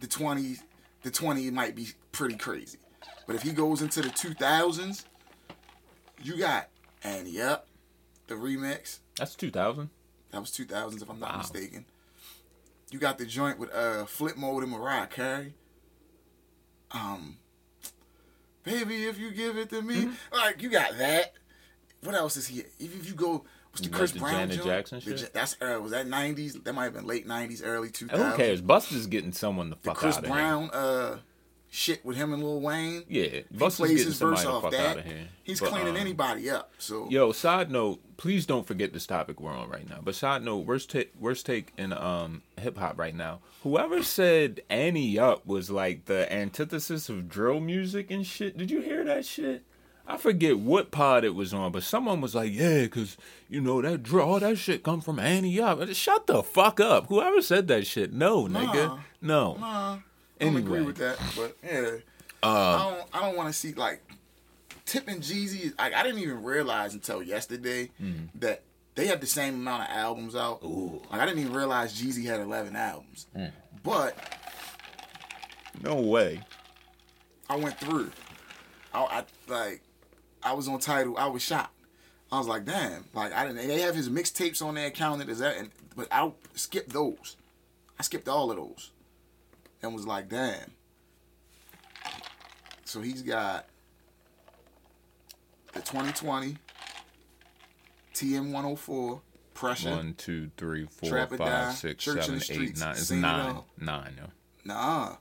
[0.00, 0.56] the twenty,
[1.02, 2.78] the twenty might be pretty crazy.
[3.26, 5.04] But if he goes into the two thousands,
[6.22, 6.68] you got
[7.02, 7.66] And Yep,
[8.28, 8.98] the remix.
[9.16, 9.90] That's 2000.
[10.30, 11.38] That was two thousands if I'm not Wow.
[11.38, 11.84] mistaken.
[12.90, 15.54] You got the joint with uh Flip Mode and Mariah Carey.
[16.92, 17.38] Um,
[18.64, 20.34] baby, if you give it to me, Mm-hmm.
[20.36, 21.32] like you got that.
[22.02, 22.60] What else is he?
[22.78, 24.66] If, if you go, what's the Chris the Brown Janet joint?
[24.68, 25.20] Jackson shit?
[25.20, 26.54] Ja- that's uh, was that nineties?
[26.54, 28.60] That might have been late nineties, early two Who cares?
[28.60, 30.34] Busta's getting someone the The fuck Chris out of here.
[30.34, 31.18] Brown uh
[31.76, 33.04] shit with him and Lil Wayne.
[33.08, 34.86] Yeah, He Busta's plays getting his verse off fuck that.
[34.86, 35.28] out of here.
[35.44, 36.72] He's But, cleaning um, anybody up.
[36.78, 39.98] So Yo, side note, please don't forget this topic we're on right now.
[40.02, 43.40] But side note, worst take, worst take in um hip hop right now.
[43.62, 48.56] Whoever said Ante Up was like the antithesis of drill music and shit.
[48.56, 49.62] Did you hear that shit?
[50.08, 53.16] I forget what pod it was on, but someone was like, "Yeah, cause
[53.48, 57.06] you know that drill, all that shit come from Ante Up." Shut the fuck up.
[57.08, 59.56] Whoever said that shit, no, nigga, no.
[59.58, 59.98] Nah,
[60.40, 61.96] I don't agree with that, but yeah,
[62.42, 63.08] Uh, I don't.
[63.14, 64.02] I don't want to see like
[64.84, 65.72] Tip and Jeezy.
[65.78, 68.38] Like I didn't even realize until yesterday Mm-hmm.
[68.40, 68.62] that
[68.94, 70.62] they have the same amount of albums out.
[70.64, 73.52] Like I didn't even realize Jeezy had eleven albums, Mm.
[73.82, 74.16] but
[75.82, 76.40] no way.
[77.48, 78.10] I went through.
[78.92, 79.82] I, I like
[80.42, 81.16] I was on title.
[81.16, 81.72] I was shocked.
[82.32, 83.04] I was like, damn.
[83.14, 83.66] Like I didn't.
[83.68, 87.36] They have his mixtapes on there counted as that, and, but I skipped those.
[87.98, 88.90] I skipped all of those,
[89.82, 90.72] and was like, damn.
[92.84, 93.66] So he's got
[95.72, 96.56] the 2020
[98.14, 99.20] TM 104
[99.56, 99.90] pressure.
[99.90, 102.90] One, two, three, four, Trap five, six, Church in seven, eight, nine.
[102.92, 103.56] It's Seen It nine.
[103.78, 104.24] Nine, yo.
[104.64, 105.16] Nah,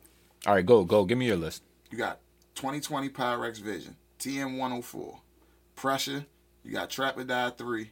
[0.45, 1.05] All right, go, go.
[1.05, 1.63] Give me your list.
[1.91, 2.19] You got
[2.55, 5.19] 2020 Pyrex Vision, TM 104,
[5.75, 6.25] Pressure.
[6.63, 7.91] You got Trap or Die 3,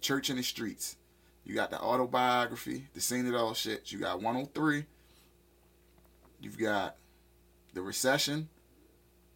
[0.00, 0.96] Church in the Streets.
[1.44, 3.92] You got the autobiography, the Seen It All shit.
[3.92, 4.86] You got 103.
[6.44, 6.96] You've got
[7.72, 8.50] the Recession.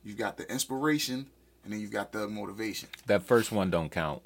[0.04, 1.26] You've got the Inspiration.
[1.64, 2.90] And then you've got the Motivation.
[3.06, 4.22] That first one don't count.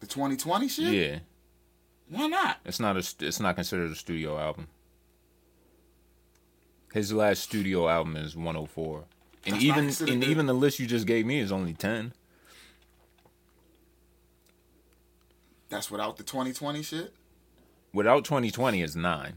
[0.00, 0.92] The 2020 shit?
[0.92, 1.18] Yeah,
[2.10, 2.58] Why not?
[2.66, 3.26] it's not a.
[3.26, 4.68] It's not considered a studio album.
[6.92, 9.04] His last studio album is 104,
[9.46, 12.12] and That's even and the- even the list you just gave me is only 10.
[15.70, 17.14] That's without the 2020 shit?
[17.92, 19.34] Without 2020 is nine.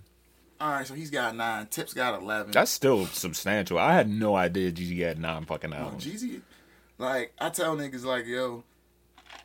[0.59, 1.67] All right, so he's got nine.
[1.67, 2.51] Tip's got 11.
[2.51, 3.77] That's still substantial.
[3.77, 6.05] I had no idea Jeezy had nine fucking No, albums.
[6.05, 6.41] Jeezy,
[6.97, 8.63] like I tell niggas, like yo,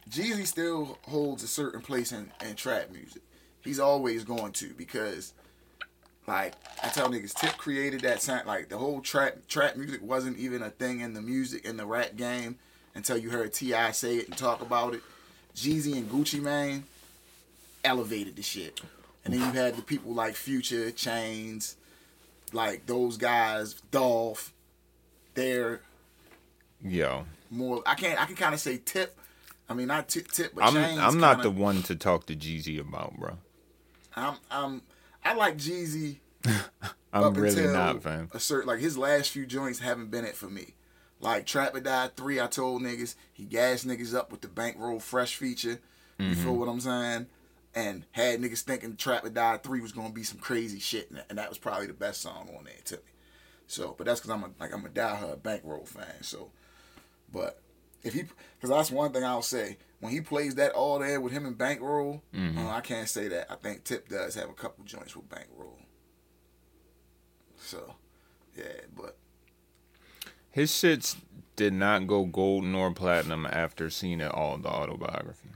[0.08, 3.22] Jeezy still holds a certain place in, in trap music.
[3.62, 5.34] He's always going to because,
[6.26, 8.46] like I tell niggas, Tip created that sound.
[8.46, 11.84] Like the whole trap trap music wasn't even a thing in the music in the
[11.86, 12.58] rap game
[12.94, 15.02] until you heard T.I say it and talk about it.
[15.54, 16.84] Jeezy and Gucci Mane
[17.84, 18.80] elevated the shit,
[19.24, 21.76] and then you had the people like Future, Chainz,
[22.52, 24.52] like those guys, Dolph.
[25.34, 25.80] They're
[26.84, 27.82] Yo, more.
[27.86, 28.20] I can't.
[28.20, 29.18] I can kind of say tip.
[29.68, 32.26] I mean, not tip, tip, but I'm Chains I'm not kinda- the one to talk
[32.26, 33.38] to Jeezy about, bro.
[34.16, 34.34] I'm.
[34.50, 34.82] I'm.
[35.24, 36.16] I like Jeezy.
[37.12, 38.28] I'm really not, fam.
[38.32, 40.74] A certain like his last few joints haven't been it for me.
[41.20, 44.98] Like Trap or Die three, I told niggas he gassed niggas up with the bankroll
[44.98, 45.78] fresh feature.
[46.18, 46.42] You Mm-hmm.
[46.42, 47.26] feel what I'm saying?
[47.74, 51.18] And had niggas thinking Trap or Die three was gonna be some crazy shit, and
[51.18, 53.02] that, and that was probably the best song on there to me.
[53.66, 56.22] So, but that's because I'm a like I'm a diehard bankroll fan.
[56.22, 56.50] So,
[57.32, 57.62] but
[58.02, 58.24] if he,
[58.56, 61.56] because that's one thing I'll say when he plays that all there with him and
[61.56, 62.58] bankroll, Mm-hmm.
[62.58, 63.50] uh, I can't say that.
[63.50, 65.78] I think Tip does have a couple joints with bankroll.
[67.58, 67.94] So,
[68.56, 69.16] yeah, but
[70.50, 71.16] His shits
[71.56, 75.48] did not go gold nor platinum after seeing it all the autobiography.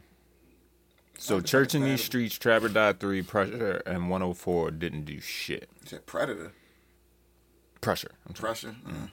[1.18, 2.04] So Church in These.
[2.04, 5.68] Streets, Trap or Die 3, Pressure, and 104 didn't do shit.
[5.82, 6.52] he said Predator,
[7.80, 8.12] Pressure.
[8.28, 8.46] I'm sorry.
[8.48, 8.76] pressure.
[8.86, 9.06] uh,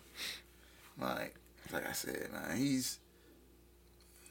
[1.00, 1.36] like,
[1.72, 3.00] like I said, man, he's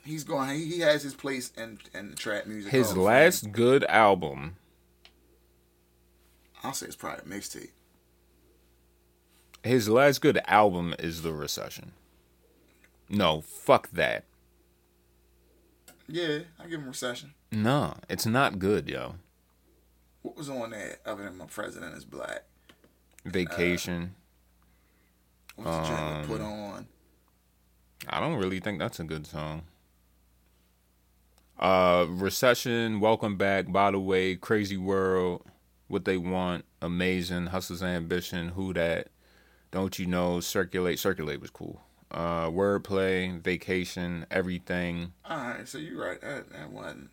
[0.05, 0.51] he's going.
[0.51, 2.71] He, he has his place in in the trap music.
[2.73, 3.03] His Fame.
[3.03, 4.57] last good album,
[6.63, 7.71] I'll say it's probably a mixtape.
[9.65, 11.93] his last good album is The Recession.
[13.09, 14.25] No, fuck that.
[16.09, 17.33] Yeah, I give him recession.
[17.53, 19.17] No, it's not good, yo.
[20.23, 22.45] What was on there other than my president is black?
[23.27, 24.15] Vacation.
[25.57, 26.87] What's the Um, put on?
[28.09, 29.65] I don't really think that's a good song.
[31.59, 35.45] Uh, Recession, Welcome Back, By the Way, Crazy World,
[35.89, 39.09] What They Want, Amazing, hustles Ambition, Who That,
[39.71, 41.83] Don't You Know, Circulate, Circulate was cool.
[42.11, 45.13] Uh, Wordplay, Vacation, Everything.
[45.25, 46.21] All right, so you're right.
[46.23, 47.11] That, that wasn't.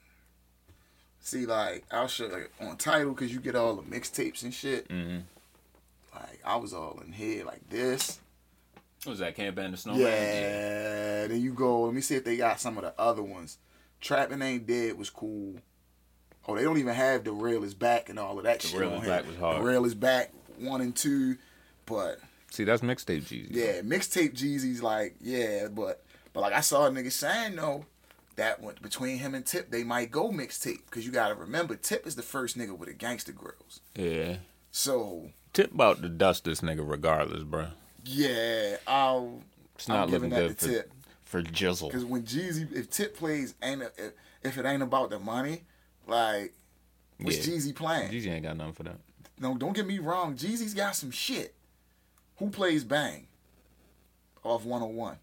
[1.30, 4.88] See, like I'll show like on title because you get all the mixtapes and shit.
[4.90, 5.24] Mhm.
[6.16, 8.20] Like I was all in here like this.
[9.04, 9.36] What was that?
[9.36, 11.22] Camp and the the Yeah.
[11.22, 11.30] Snowman?
[11.30, 11.82] Then you go.
[11.84, 13.58] Let me see if they got some of the other ones.
[14.02, 15.56] Trapping Ain't Dead was cool.
[16.48, 18.80] Oh, they don't even have the real is back and all of that shit.
[18.80, 19.08] Real on Is.
[19.08, 19.62] Back was hard.
[19.62, 21.38] The real is back one and two,
[21.86, 23.50] but See, that's mixtape Jeezy.
[23.52, 27.86] yeah, mixtape Jeezy's like yeah, but but like I saw a nigga saying no,
[28.40, 32.08] that went between him and Tip they might go mixtape because you gotta remember Tip
[32.08, 33.82] is the first nigga with the gangster grills.
[33.96, 34.38] Yeah.
[34.72, 37.68] So Tip about to dust this nigga regardless, bro.
[38.06, 39.42] yeah, I'll.
[39.76, 40.92] It's not I'm giving looking that good to for, Tip.
[41.24, 41.88] for Jizzle.
[41.90, 44.12] Because when Jeezy, if Tip plays, ain't if,
[44.44, 45.64] if it ain't about the money,
[46.08, 46.54] like
[47.20, 47.54] what's Yeah.
[47.56, 48.12] Jeezy playing?
[48.12, 48.98] Jeezy ain't got nothing for that.
[49.40, 50.36] No, don't get me wrong.
[50.36, 51.56] Jeezy's got some shit.
[52.38, 53.28] Who plays Bang?
[54.44, 55.18] Off 101.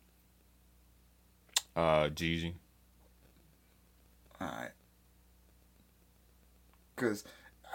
[1.75, 2.53] Uh, Jeezy.
[4.41, 4.71] All right.
[6.97, 7.25] Cause,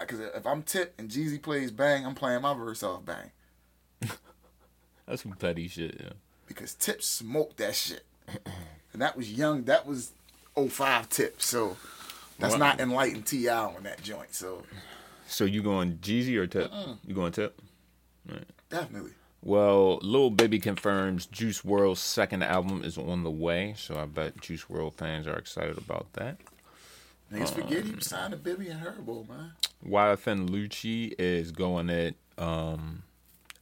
[0.06, 3.30] cause if I'm Tip and Jeezy plays Bang, I'm playing my verse off Bang.
[5.06, 5.96] That's some petty shit.
[6.00, 6.10] Yeah.
[6.46, 8.04] because Tip smoked that shit,
[8.92, 9.64] and that was young.
[9.64, 10.12] That was
[10.56, 11.40] 05 Tip.
[11.42, 11.76] So
[12.38, 12.58] that's Wow.
[12.58, 14.34] not enlightened T.I on that joint.
[14.34, 14.62] So
[15.28, 16.72] So you going Jeezy or Tip?
[17.06, 17.60] You going Tip?
[18.70, 19.12] definitely.
[19.44, 24.40] Well, Lil Baby confirms Juice WRLD's second album is on the way, so I bet
[24.40, 26.38] Juice WRLD fans are excited about that.
[27.32, 29.52] Niggas forget he was signed to Bibby and Herbo, man.
[29.86, 33.02] YFN Lucci is going at um,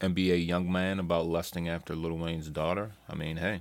[0.00, 2.92] NBA young man about lusting after Lil Wayne's daughter.
[3.08, 3.60] I mean, hey,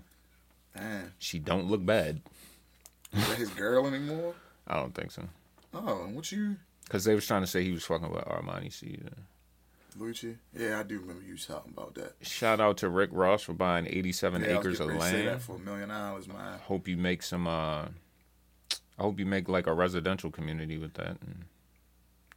[0.76, 2.22] Man, she don't look bad.
[3.14, 4.34] is that his girl anymore?
[4.68, 5.24] I don't think so.
[5.74, 6.56] Oh, and what you,
[6.86, 9.14] Because they was trying to say he was fucking with Armani Caesar.
[9.98, 10.36] Lucci?
[10.58, 12.14] Yeah, I do remember you talking about that.
[12.22, 15.28] Shout out to Rick Ross for buying 87 Yeah, acres of land.
[15.28, 16.60] that for a million dollars, man.
[16.64, 17.48] Hope you make some.
[17.48, 17.86] uh
[19.00, 21.46] I hope you make like a residential community with that and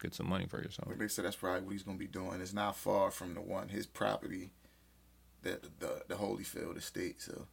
[0.01, 0.89] get some money for yourself.
[0.89, 2.41] Like they said, that's probably what he's gonna be doing.
[2.41, 4.51] It's not far from the one his property,
[5.43, 7.21] that the the Holyfield estate.
[7.21, 7.47] So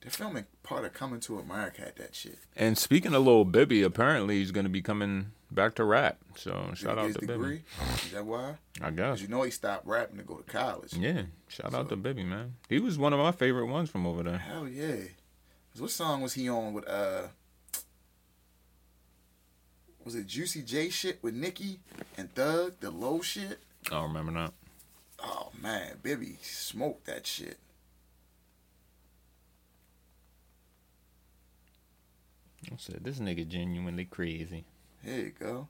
[0.00, 2.38] they're filming part of Coming to America at that shit.
[2.56, 6.16] And speaking of Lil Bibby, apparently he's going to be coming back to rap.
[6.36, 7.62] So Did shout out to his Bibby.
[8.06, 8.54] Is that why?
[8.80, 9.20] I guess.
[9.20, 10.94] you know he stopped rapping to go to college.
[10.94, 12.54] Yeah, shout out So- to Bibby, man.
[12.68, 14.38] He was one of my favorite ones from over there.
[14.38, 14.96] Hell yeah.
[15.78, 17.28] What song was he on with uh
[20.04, 21.80] was it Juicy J shit with Nicki
[22.16, 23.60] and Thug, the low shit?
[23.86, 24.52] I don't remember that.
[25.22, 27.58] Oh man, Bibby smoked that shit.
[32.70, 34.64] I said this nigga genuinely crazy.
[35.04, 35.68] Here you go.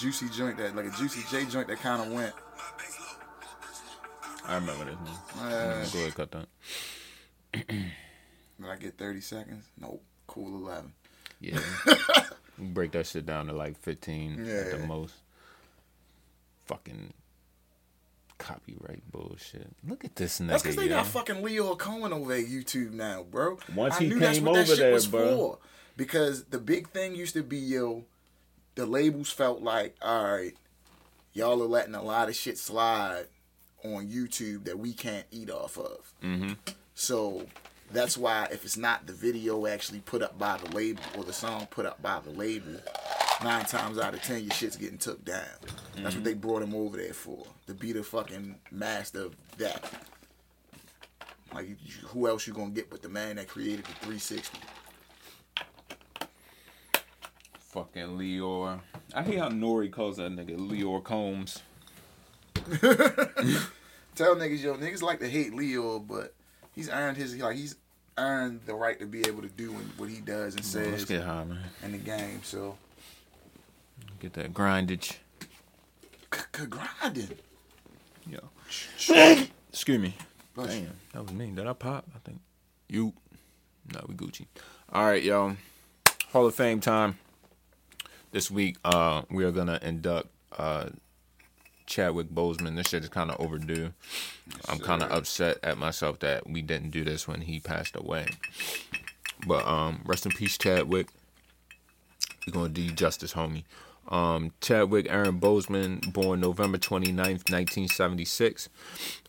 [0.00, 2.32] Juicy joint that like a Juicy J joint that kind of went.
[4.46, 4.94] I remember this.
[4.96, 5.52] one.
[5.52, 6.46] Uh, Go ahead, cut that.
[7.68, 7.76] did
[8.68, 9.64] I get thirty seconds?
[9.78, 10.02] Nope.
[10.26, 10.92] Cool eleven.
[11.40, 11.58] Yeah,
[12.58, 14.86] break that shit down to like fifteen at the Yeah.
[14.86, 15.14] most.
[16.66, 17.12] Fucking
[18.38, 19.68] copyright bullshit.
[19.86, 20.48] Look at this nigga.
[20.48, 20.96] That's because they yo.
[20.96, 23.58] got fucking Lyor Cohen over at YouTube now, bro.
[23.74, 25.36] Once I he came over there, was bro.
[25.36, 25.58] for.
[25.96, 28.04] Because the big thing used to be, yo,
[28.80, 30.56] the labels felt like, all right,
[31.34, 33.26] y'all are letting a lot of shit slide
[33.84, 36.14] on YouTube that we can't eat off of.
[36.22, 36.56] Mhm.
[36.94, 37.46] So
[37.92, 41.32] that's why if it's not the video actually put up by the label or the
[41.34, 42.80] song put up by the label,
[43.44, 45.44] nine times out of ten your shit's getting took down.
[45.96, 47.46] That's what they brought him over there for.
[47.66, 50.06] To be the fucking master of that.
[51.52, 54.58] Like who else you gonna get but the man that created the 360?
[57.70, 58.80] Fucking Lyor.
[59.14, 61.62] I hate how Nori calls that nigga Lyor Combs.
[64.14, 66.34] Tell niggas, yo, niggas like to hate Leo, but
[66.74, 67.76] he's earned his like he's
[68.18, 71.22] earned the right to be able to do what he does and Let's says get
[71.22, 71.58] high, man.
[71.82, 72.40] in the game.
[72.42, 72.76] So
[74.18, 75.16] Get that grindage.
[76.68, 77.28] grinding.
[78.28, 78.40] Yo.
[79.72, 80.14] Excuse me.
[80.54, 80.82] Bless you.
[80.82, 81.50] Damn, that was me.
[81.52, 82.04] Did I pop?
[82.14, 82.40] I think.
[82.88, 83.12] You.
[83.94, 84.46] No, we Gucci.
[84.92, 85.56] All right, y'all.
[86.32, 87.16] Hall of Fame time.
[88.32, 90.90] This week, uh, we are gonna induct uh,
[91.86, 92.76] Chadwick Boseman.
[92.76, 93.92] This shit is kind of overdue.
[94.68, 98.28] I'm kind of upset at myself that we didn't do this when he passed away.
[99.48, 101.08] But um, rest in peace, Chadwick.
[102.46, 103.64] We're gonna do you justice, homie.
[104.10, 108.68] Um, Chadwick Aaron Boseman, born November 29th, 1976,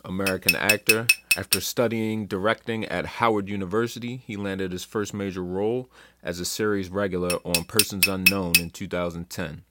[0.04, 1.08] American actor.
[1.38, 5.90] After studying directing at Howard University, he landed his first major role
[6.24, 9.64] as a series regular on Persons Unknown in 2010.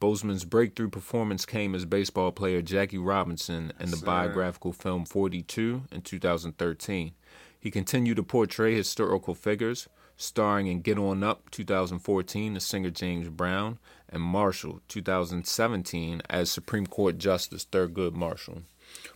[0.00, 4.06] Boseman's breakthrough performance came as baseball player Jackie Robinson in the sir.
[4.06, 7.12] biographical film 42 in 2013.
[7.58, 13.28] He continued to portray historical figures, starring in Get On Up 2014 as singer James
[13.28, 13.78] Brown
[14.10, 18.62] and Marshall 2017 as Supreme Court Justice Thurgood Marshall.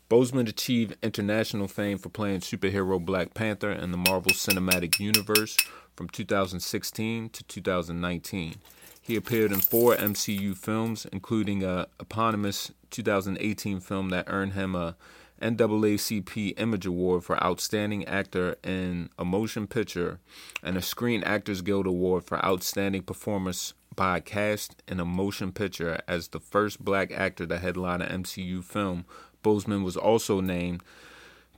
[0.08, 5.56] Boseman achieved international fame for playing superhero Black Panther in the Marvel Cinematic Universe
[5.96, 8.54] from 2016 to 2019.
[9.00, 14.96] He appeared in four MCU films, including a eponymous 2018 film that earned him a
[15.42, 20.20] NAACP Image Award for Outstanding Actor in a Motion Picture
[20.62, 25.52] and a Screen Actors Guild Award for Outstanding Performance by a Cast in a Motion
[25.52, 29.04] Picture as the first black actor to headline an MCU film.
[29.42, 30.82] Boseman was also named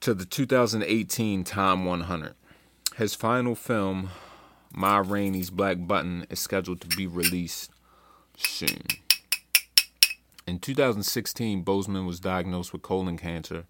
[0.00, 2.34] to the 2018 Time 100.
[2.96, 4.10] His final film,
[4.72, 7.70] Ma Rainey's Black Bottom, is scheduled to be released
[8.36, 8.82] soon.
[10.46, 13.66] In 2016, Boseman was diagnosed with colon cancer.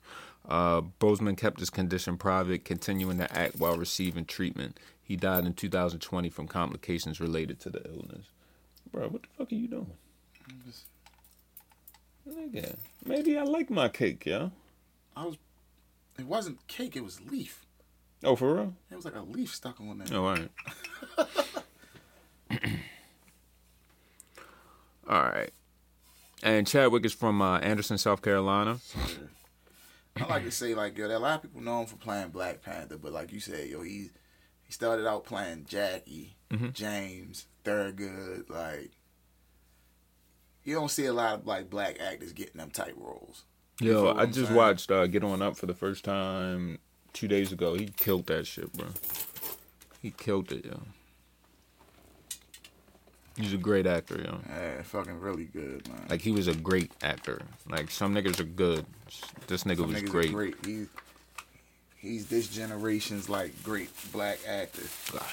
[0.49, 4.79] Uh, Boseman kept his condition private, continuing to act while receiving treatment.
[5.03, 8.27] He died in 2020 from complications related to the illness.
[8.93, 9.91] Bro, what the fuck are you doing?
[12.29, 14.51] Nigga, maybe I like my cake, yo.
[15.17, 15.37] I was.
[16.19, 16.97] It wasn't cake.
[16.97, 17.65] It was leaf.
[18.25, 18.75] Oh, for real?
[18.91, 20.09] It was like a leaf stuck on there.
[20.13, 20.51] Oh, all right.
[25.09, 25.51] all right.
[26.43, 28.79] And Chadwick is from uh, Anderson, South Carolina.
[30.17, 32.63] I like to say like yo, a lot of people know him for playing Black
[32.63, 34.11] Panther, but like you said, yo, he
[34.65, 36.69] he started out playing Jackie, Mm-hmm.
[36.73, 38.93] James, Thurgood, like
[40.65, 43.45] you don't see a lot of like black actors getting them type roles.
[43.81, 44.55] Yo, I just saying?
[44.55, 46.79] watched uh, Get On Up for the first time
[47.13, 47.75] two days ago.
[47.75, 48.87] He killed that shit, bro.
[50.01, 50.81] He killed it, yo.
[53.37, 54.39] He's a great actor, yo.
[54.49, 56.07] Yeah, fucking really good, man.
[56.09, 57.43] Like he was a great actor.
[57.69, 58.87] Like some niggas are good.
[59.47, 60.33] This nigga Some was great.
[60.33, 60.55] great.
[60.65, 60.87] He,
[61.97, 64.83] he's this generation's like great black actor.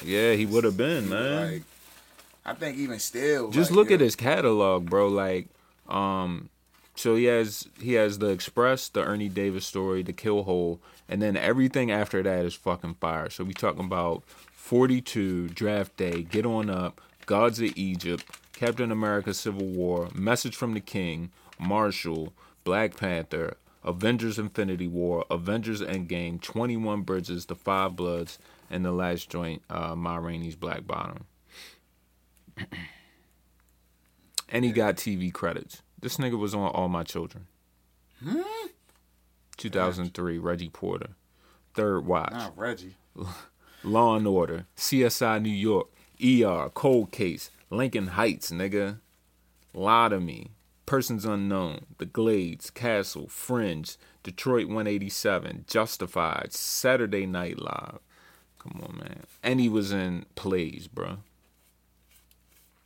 [0.04, 1.54] Yeah, he would have been, man.
[1.54, 1.64] Like,
[2.46, 5.08] I think even still, Just like, look yo, at his catalog, bro.
[5.08, 5.48] Like,
[5.88, 6.50] um,
[6.96, 11.22] so he has he has the Express, the Ernie Davis story, the Kill Hole, and
[11.22, 13.30] then everything after that is fucking fire.
[13.30, 18.92] So we talking about Forty Two, Draft Day, Get On Up, Gods of Egypt, Captain
[18.92, 22.34] America: Civil War, Message from the King, Marshall,
[22.64, 23.58] Black Panther.
[23.86, 28.40] Avengers Infinity War, Avengers Endgame, 21 Bridges, The Five Bloods,
[28.70, 31.26] and the last joint, uh, Ma Rainey's Black Bottom.
[34.50, 35.82] And he got TV credits.
[36.00, 37.48] This nigga was on All My Children.
[39.58, 41.12] 2003, Reggie Porter.
[41.74, 42.32] Third Watch.
[42.32, 42.96] Not Reggie.
[43.84, 45.88] Law and Order, CSI New York,
[46.24, 49.00] ER, Cold Case, Lincoln Heights, nigga.
[49.74, 50.52] Lie to Me,
[50.86, 58.00] Persons Unknown, The Glades, Castle, Fringe, Detroit 187, Justified, Saturday Night Live.
[58.60, 59.24] Come on, man.
[59.42, 61.18] And he was in plays, bro.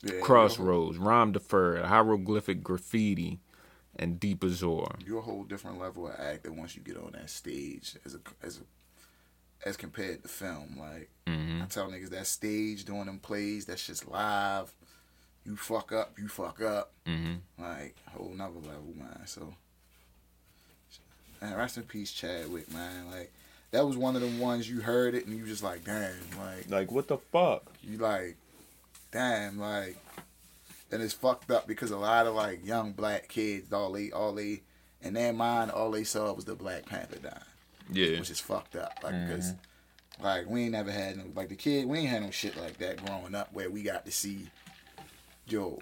[0.03, 3.39] Yeah, Crossroads, Rhyme Deferred, Hieroglyphic Graffiti,
[3.95, 4.95] and Deep Azure.
[5.05, 8.19] You're a whole different level of actor once you get on that stage as a
[8.43, 10.77] as a as compared to film.
[10.79, 11.61] Like Mm-hmm.
[11.63, 14.71] I tell niggas that stage doing them plays, that's just live.
[15.45, 16.91] You fuck up, you fuck up.
[17.05, 17.61] Mm-hmm.
[17.61, 19.21] Like whole another level, man.
[19.25, 19.53] So
[21.41, 23.09] man, rest in peace, Chadwick, man.
[23.11, 23.33] Like
[23.71, 26.69] that was one of the ones you heard it and you just like, damn, like
[26.69, 27.71] Like, what the fuck?
[27.83, 28.37] you like,
[29.11, 29.97] damn, like,
[30.91, 34.33] and it's fucked up because a lot of like young black kids, all they, all
[34.33, 34.61] they,
[35.01, 37.35] in their mind, all they saw was the Black Panther dying,
[37.91, 38.19] Yeah.
[38.19, 38.93] which is fucked up.
[39.03, 40.23] Like, because, mm-hmm.
[40.23, 42.77] like, we ain't never had no, like, the kid, we ain't had no shit like
[42.79, 44.47] that growing up where we got to see,
[45.47, 45.79] yo,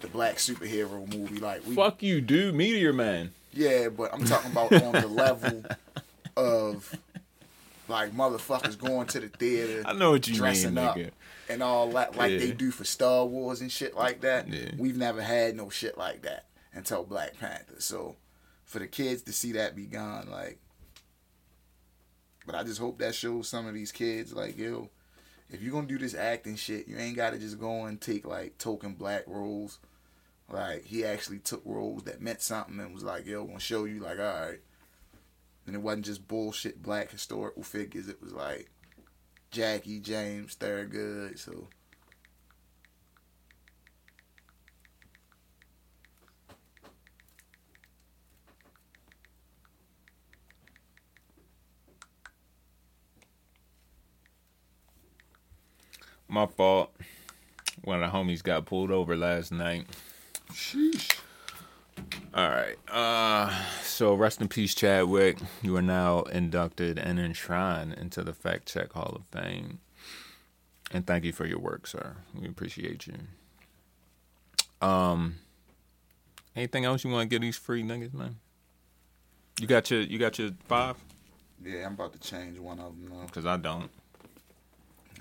[0.00, 1.38] the black superhero movie.
[1.40, 2.54] Like, we, Fuck you, dude.
[2.54, 3.32] Meteor Man.
[3.52, 5.64] yeah, but I'm talking about on the level
[6.36, 6.94] of,
[7.88, 11.10] like, motherfuckers going to the theater I know what you dressing mean, up nigga.
[11.48, 14.48] and all that like they do for Star Wars and shit like that.
[14.48, 14.70] Yeah.
[14.78, 17.76] We've never had no shit like that until Black Panther.
[17.80, 18.16] So
[18.64, 20.58] for the kids to see that be gone, like
[22.46, 24.90] but I just hope that shows some of these kids like, yo,
[25.50, 28.58] if you're gonna do this acting shit, you ain't gotta just go and take like
[28.58, 29.78] token black roles.
[30.50, 33.84] Like he actually took roles that meant something and was like, yo, I'm gonna show
[33.84, 34.60] you like, all right.
[35.66, 38.08] And it wasn't just bullshit black historical figures.
[38.08, 38.70] It was like
[39.50, 41.38] Jackie, James, Thurgood.
[41.38, 41.68] So
[56.34, 56.90] My fault.
[57.84, 59.86] One of the homies got pulled over last night.
[60.52, 61.16] sheesh.
[62.34, 62.76] All right.
[62.88, 63.54] Uh,
[63.94, 65.38] so rest in peace, Chadwick.
[65.62, 69.78] You are now inducted and enshrined into the Fact Check Hall of Fame.
[70.90, 72.16] And thank you for your work, sir.
[72.34, 73.14] We appreciate you.
[74.86, 75.36] Um,
[76.56, 78.36] anything else you want to get these free niggas, man?
[79.60, 80.96] You got your you got your five?
[81.64, 83.26] Yeah, I'm about to change one of them now.
[83.26, 83.90] Cause I don't.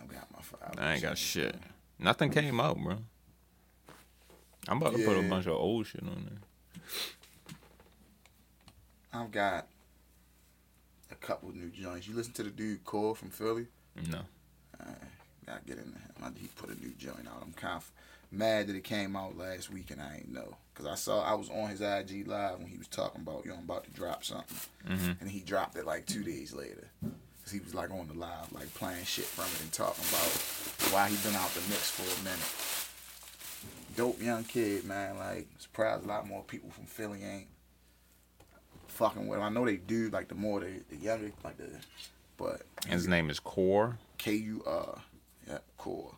[0.02, 0.74] I got my five.
[0.80, 1.56] I ain't got shit.
[2.00, 2.98] Nothing came out, bro.
[4.68, 6.84] I'm about to put a bunch of old shit on there.
[9.14, 9.68] I've got
[11.12, 12.08] a couple new joints.
[12.08, 13.68] You listen to the dude Kur from Philly?
[14.10, 14.20] No.
[14.80, 14.86] I
[15.46, 16.32] Gotta get in there.
[16.40, 17.42] He put a new joint out.
[17.44, 17.92] I'm kind of
[18.32, 20.56] mad that it came out last week and I ain't know.
[20.74, 23.54] Cause I saw I was on his IG live when he was talking about yo
[23.54, 24.58] I'm about to drop something,
[24.88, 25.22] Mhm.
[25.22, 26.88] and he dropped it like two days later.
[27.44, 30.32] Cause he was like on the live like playing shit from it and talking about
[30.94, 33.96] why he been out the mix for a minute.
[33.96, 35.18] Dope young kid, man.
[35.20, 37.48] Like surprised a lot more people from Philly ain't
[38.94, 39.44] fucking with him.
[39.44, 40.10] I know they do.
[40.10, 41.70] Like the more the, the younger, like the,
[42.38, 43.98] but His name is Kur.
[44.18, 45.02] K U R.
[45.48, 46.16] yeah, core.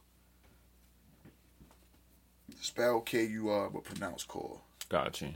[2.60, 4.60] Spell K U R, but pronounce core.
[4.90, 5.34] Gotcha.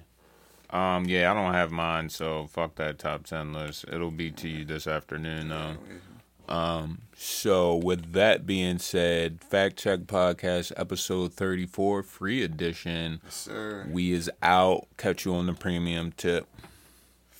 [0.70, 3.86] Um, yeah, I don't have mine, so fuck that top ten list.
[3.92, 5.78] It'll be to you this afternoon, though.
[6.48, 13.22] Um, so with that being said, Fact Check Podcast episode thirty four, free edition.
[13.24, 13.88] Yes, sir.
[13.92, 14.88] We is out.
[14.98, 16.48] Catch you on the premium tip.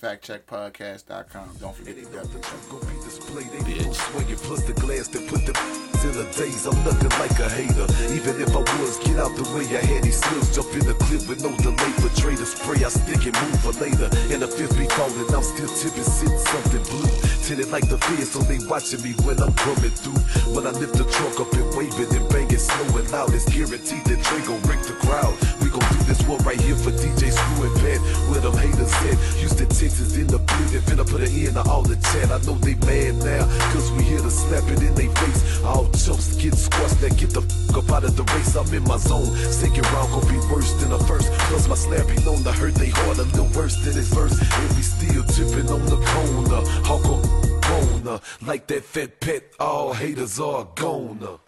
[0.00, 1.56] FactCheckPodcast.com.
[1.60, 3.44] Don't forget to Got the the go display.
[3.44, 5.52] They swinging plus the glass that put the
[6.00, 6.64] in the days.
[6.64, 7.84] I'm nothing like a hater.
[8.16, 9.68] Even if I was, get out the way.
[9.76, 11.92] I had these skills jump in the clip with no delay.
[12.00, 14.08] For trade spray, I stick and move for later.
[14.32, 17.29] And the fifth be falling, I'm still tipping, sitting something blue.
[17.50, 20.22] Tinted like the feds, so they watching me when I'm coming through.
[20.54, 24.22] When I lift the truck up and waving and banging, and loud, it's guaranteed that
[24.22, 25.34] Dre gon' wreck the crowd.
[25.58, 27.98] We gon' do this one right here for DJ Screw and Pat.
[28.30, 29.18] Where them haters at?
[29.42, 30.78] Houston, Texas in the building.
[30.86, 32.30] Finna put an end to all the chat.
[32.30, 33.42] I know they mad now,
[33.74, 35.58] cause we here to slap it in they face.
[35.66, 38.54] All chumps get squashed, that get the fuck up out of the race.
[38.54, 39.26] I'm in my zone.
[39.50, 41.26] Second round gon' be worse than the first.
[41.50, 44.38] Plus my slap known to hurt they heart a little worse than his verse.
[44.38, 46.62] And we still tipping on the corner.
[46.86, 47.39] Hawk on
[47.70, 48.20] boner.
[48.46, 51.40] Like that fat pet, all haters are gone.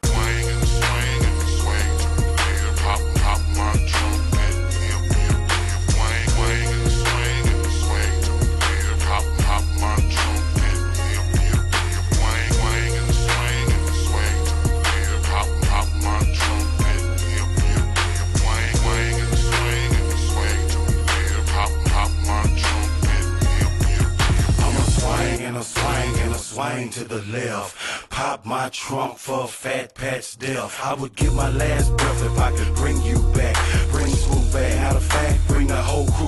[26.52, 28.10] Swing to the left.
[28.10, 30.78] Pop my trunk for Fat Pat's death.
[30.84, 33.56] I would give my last breath if I could bring you back.
[33.90, 34.78] Bring Smooth back.
[34.80, 36.21] Out of fact, bring the whole crew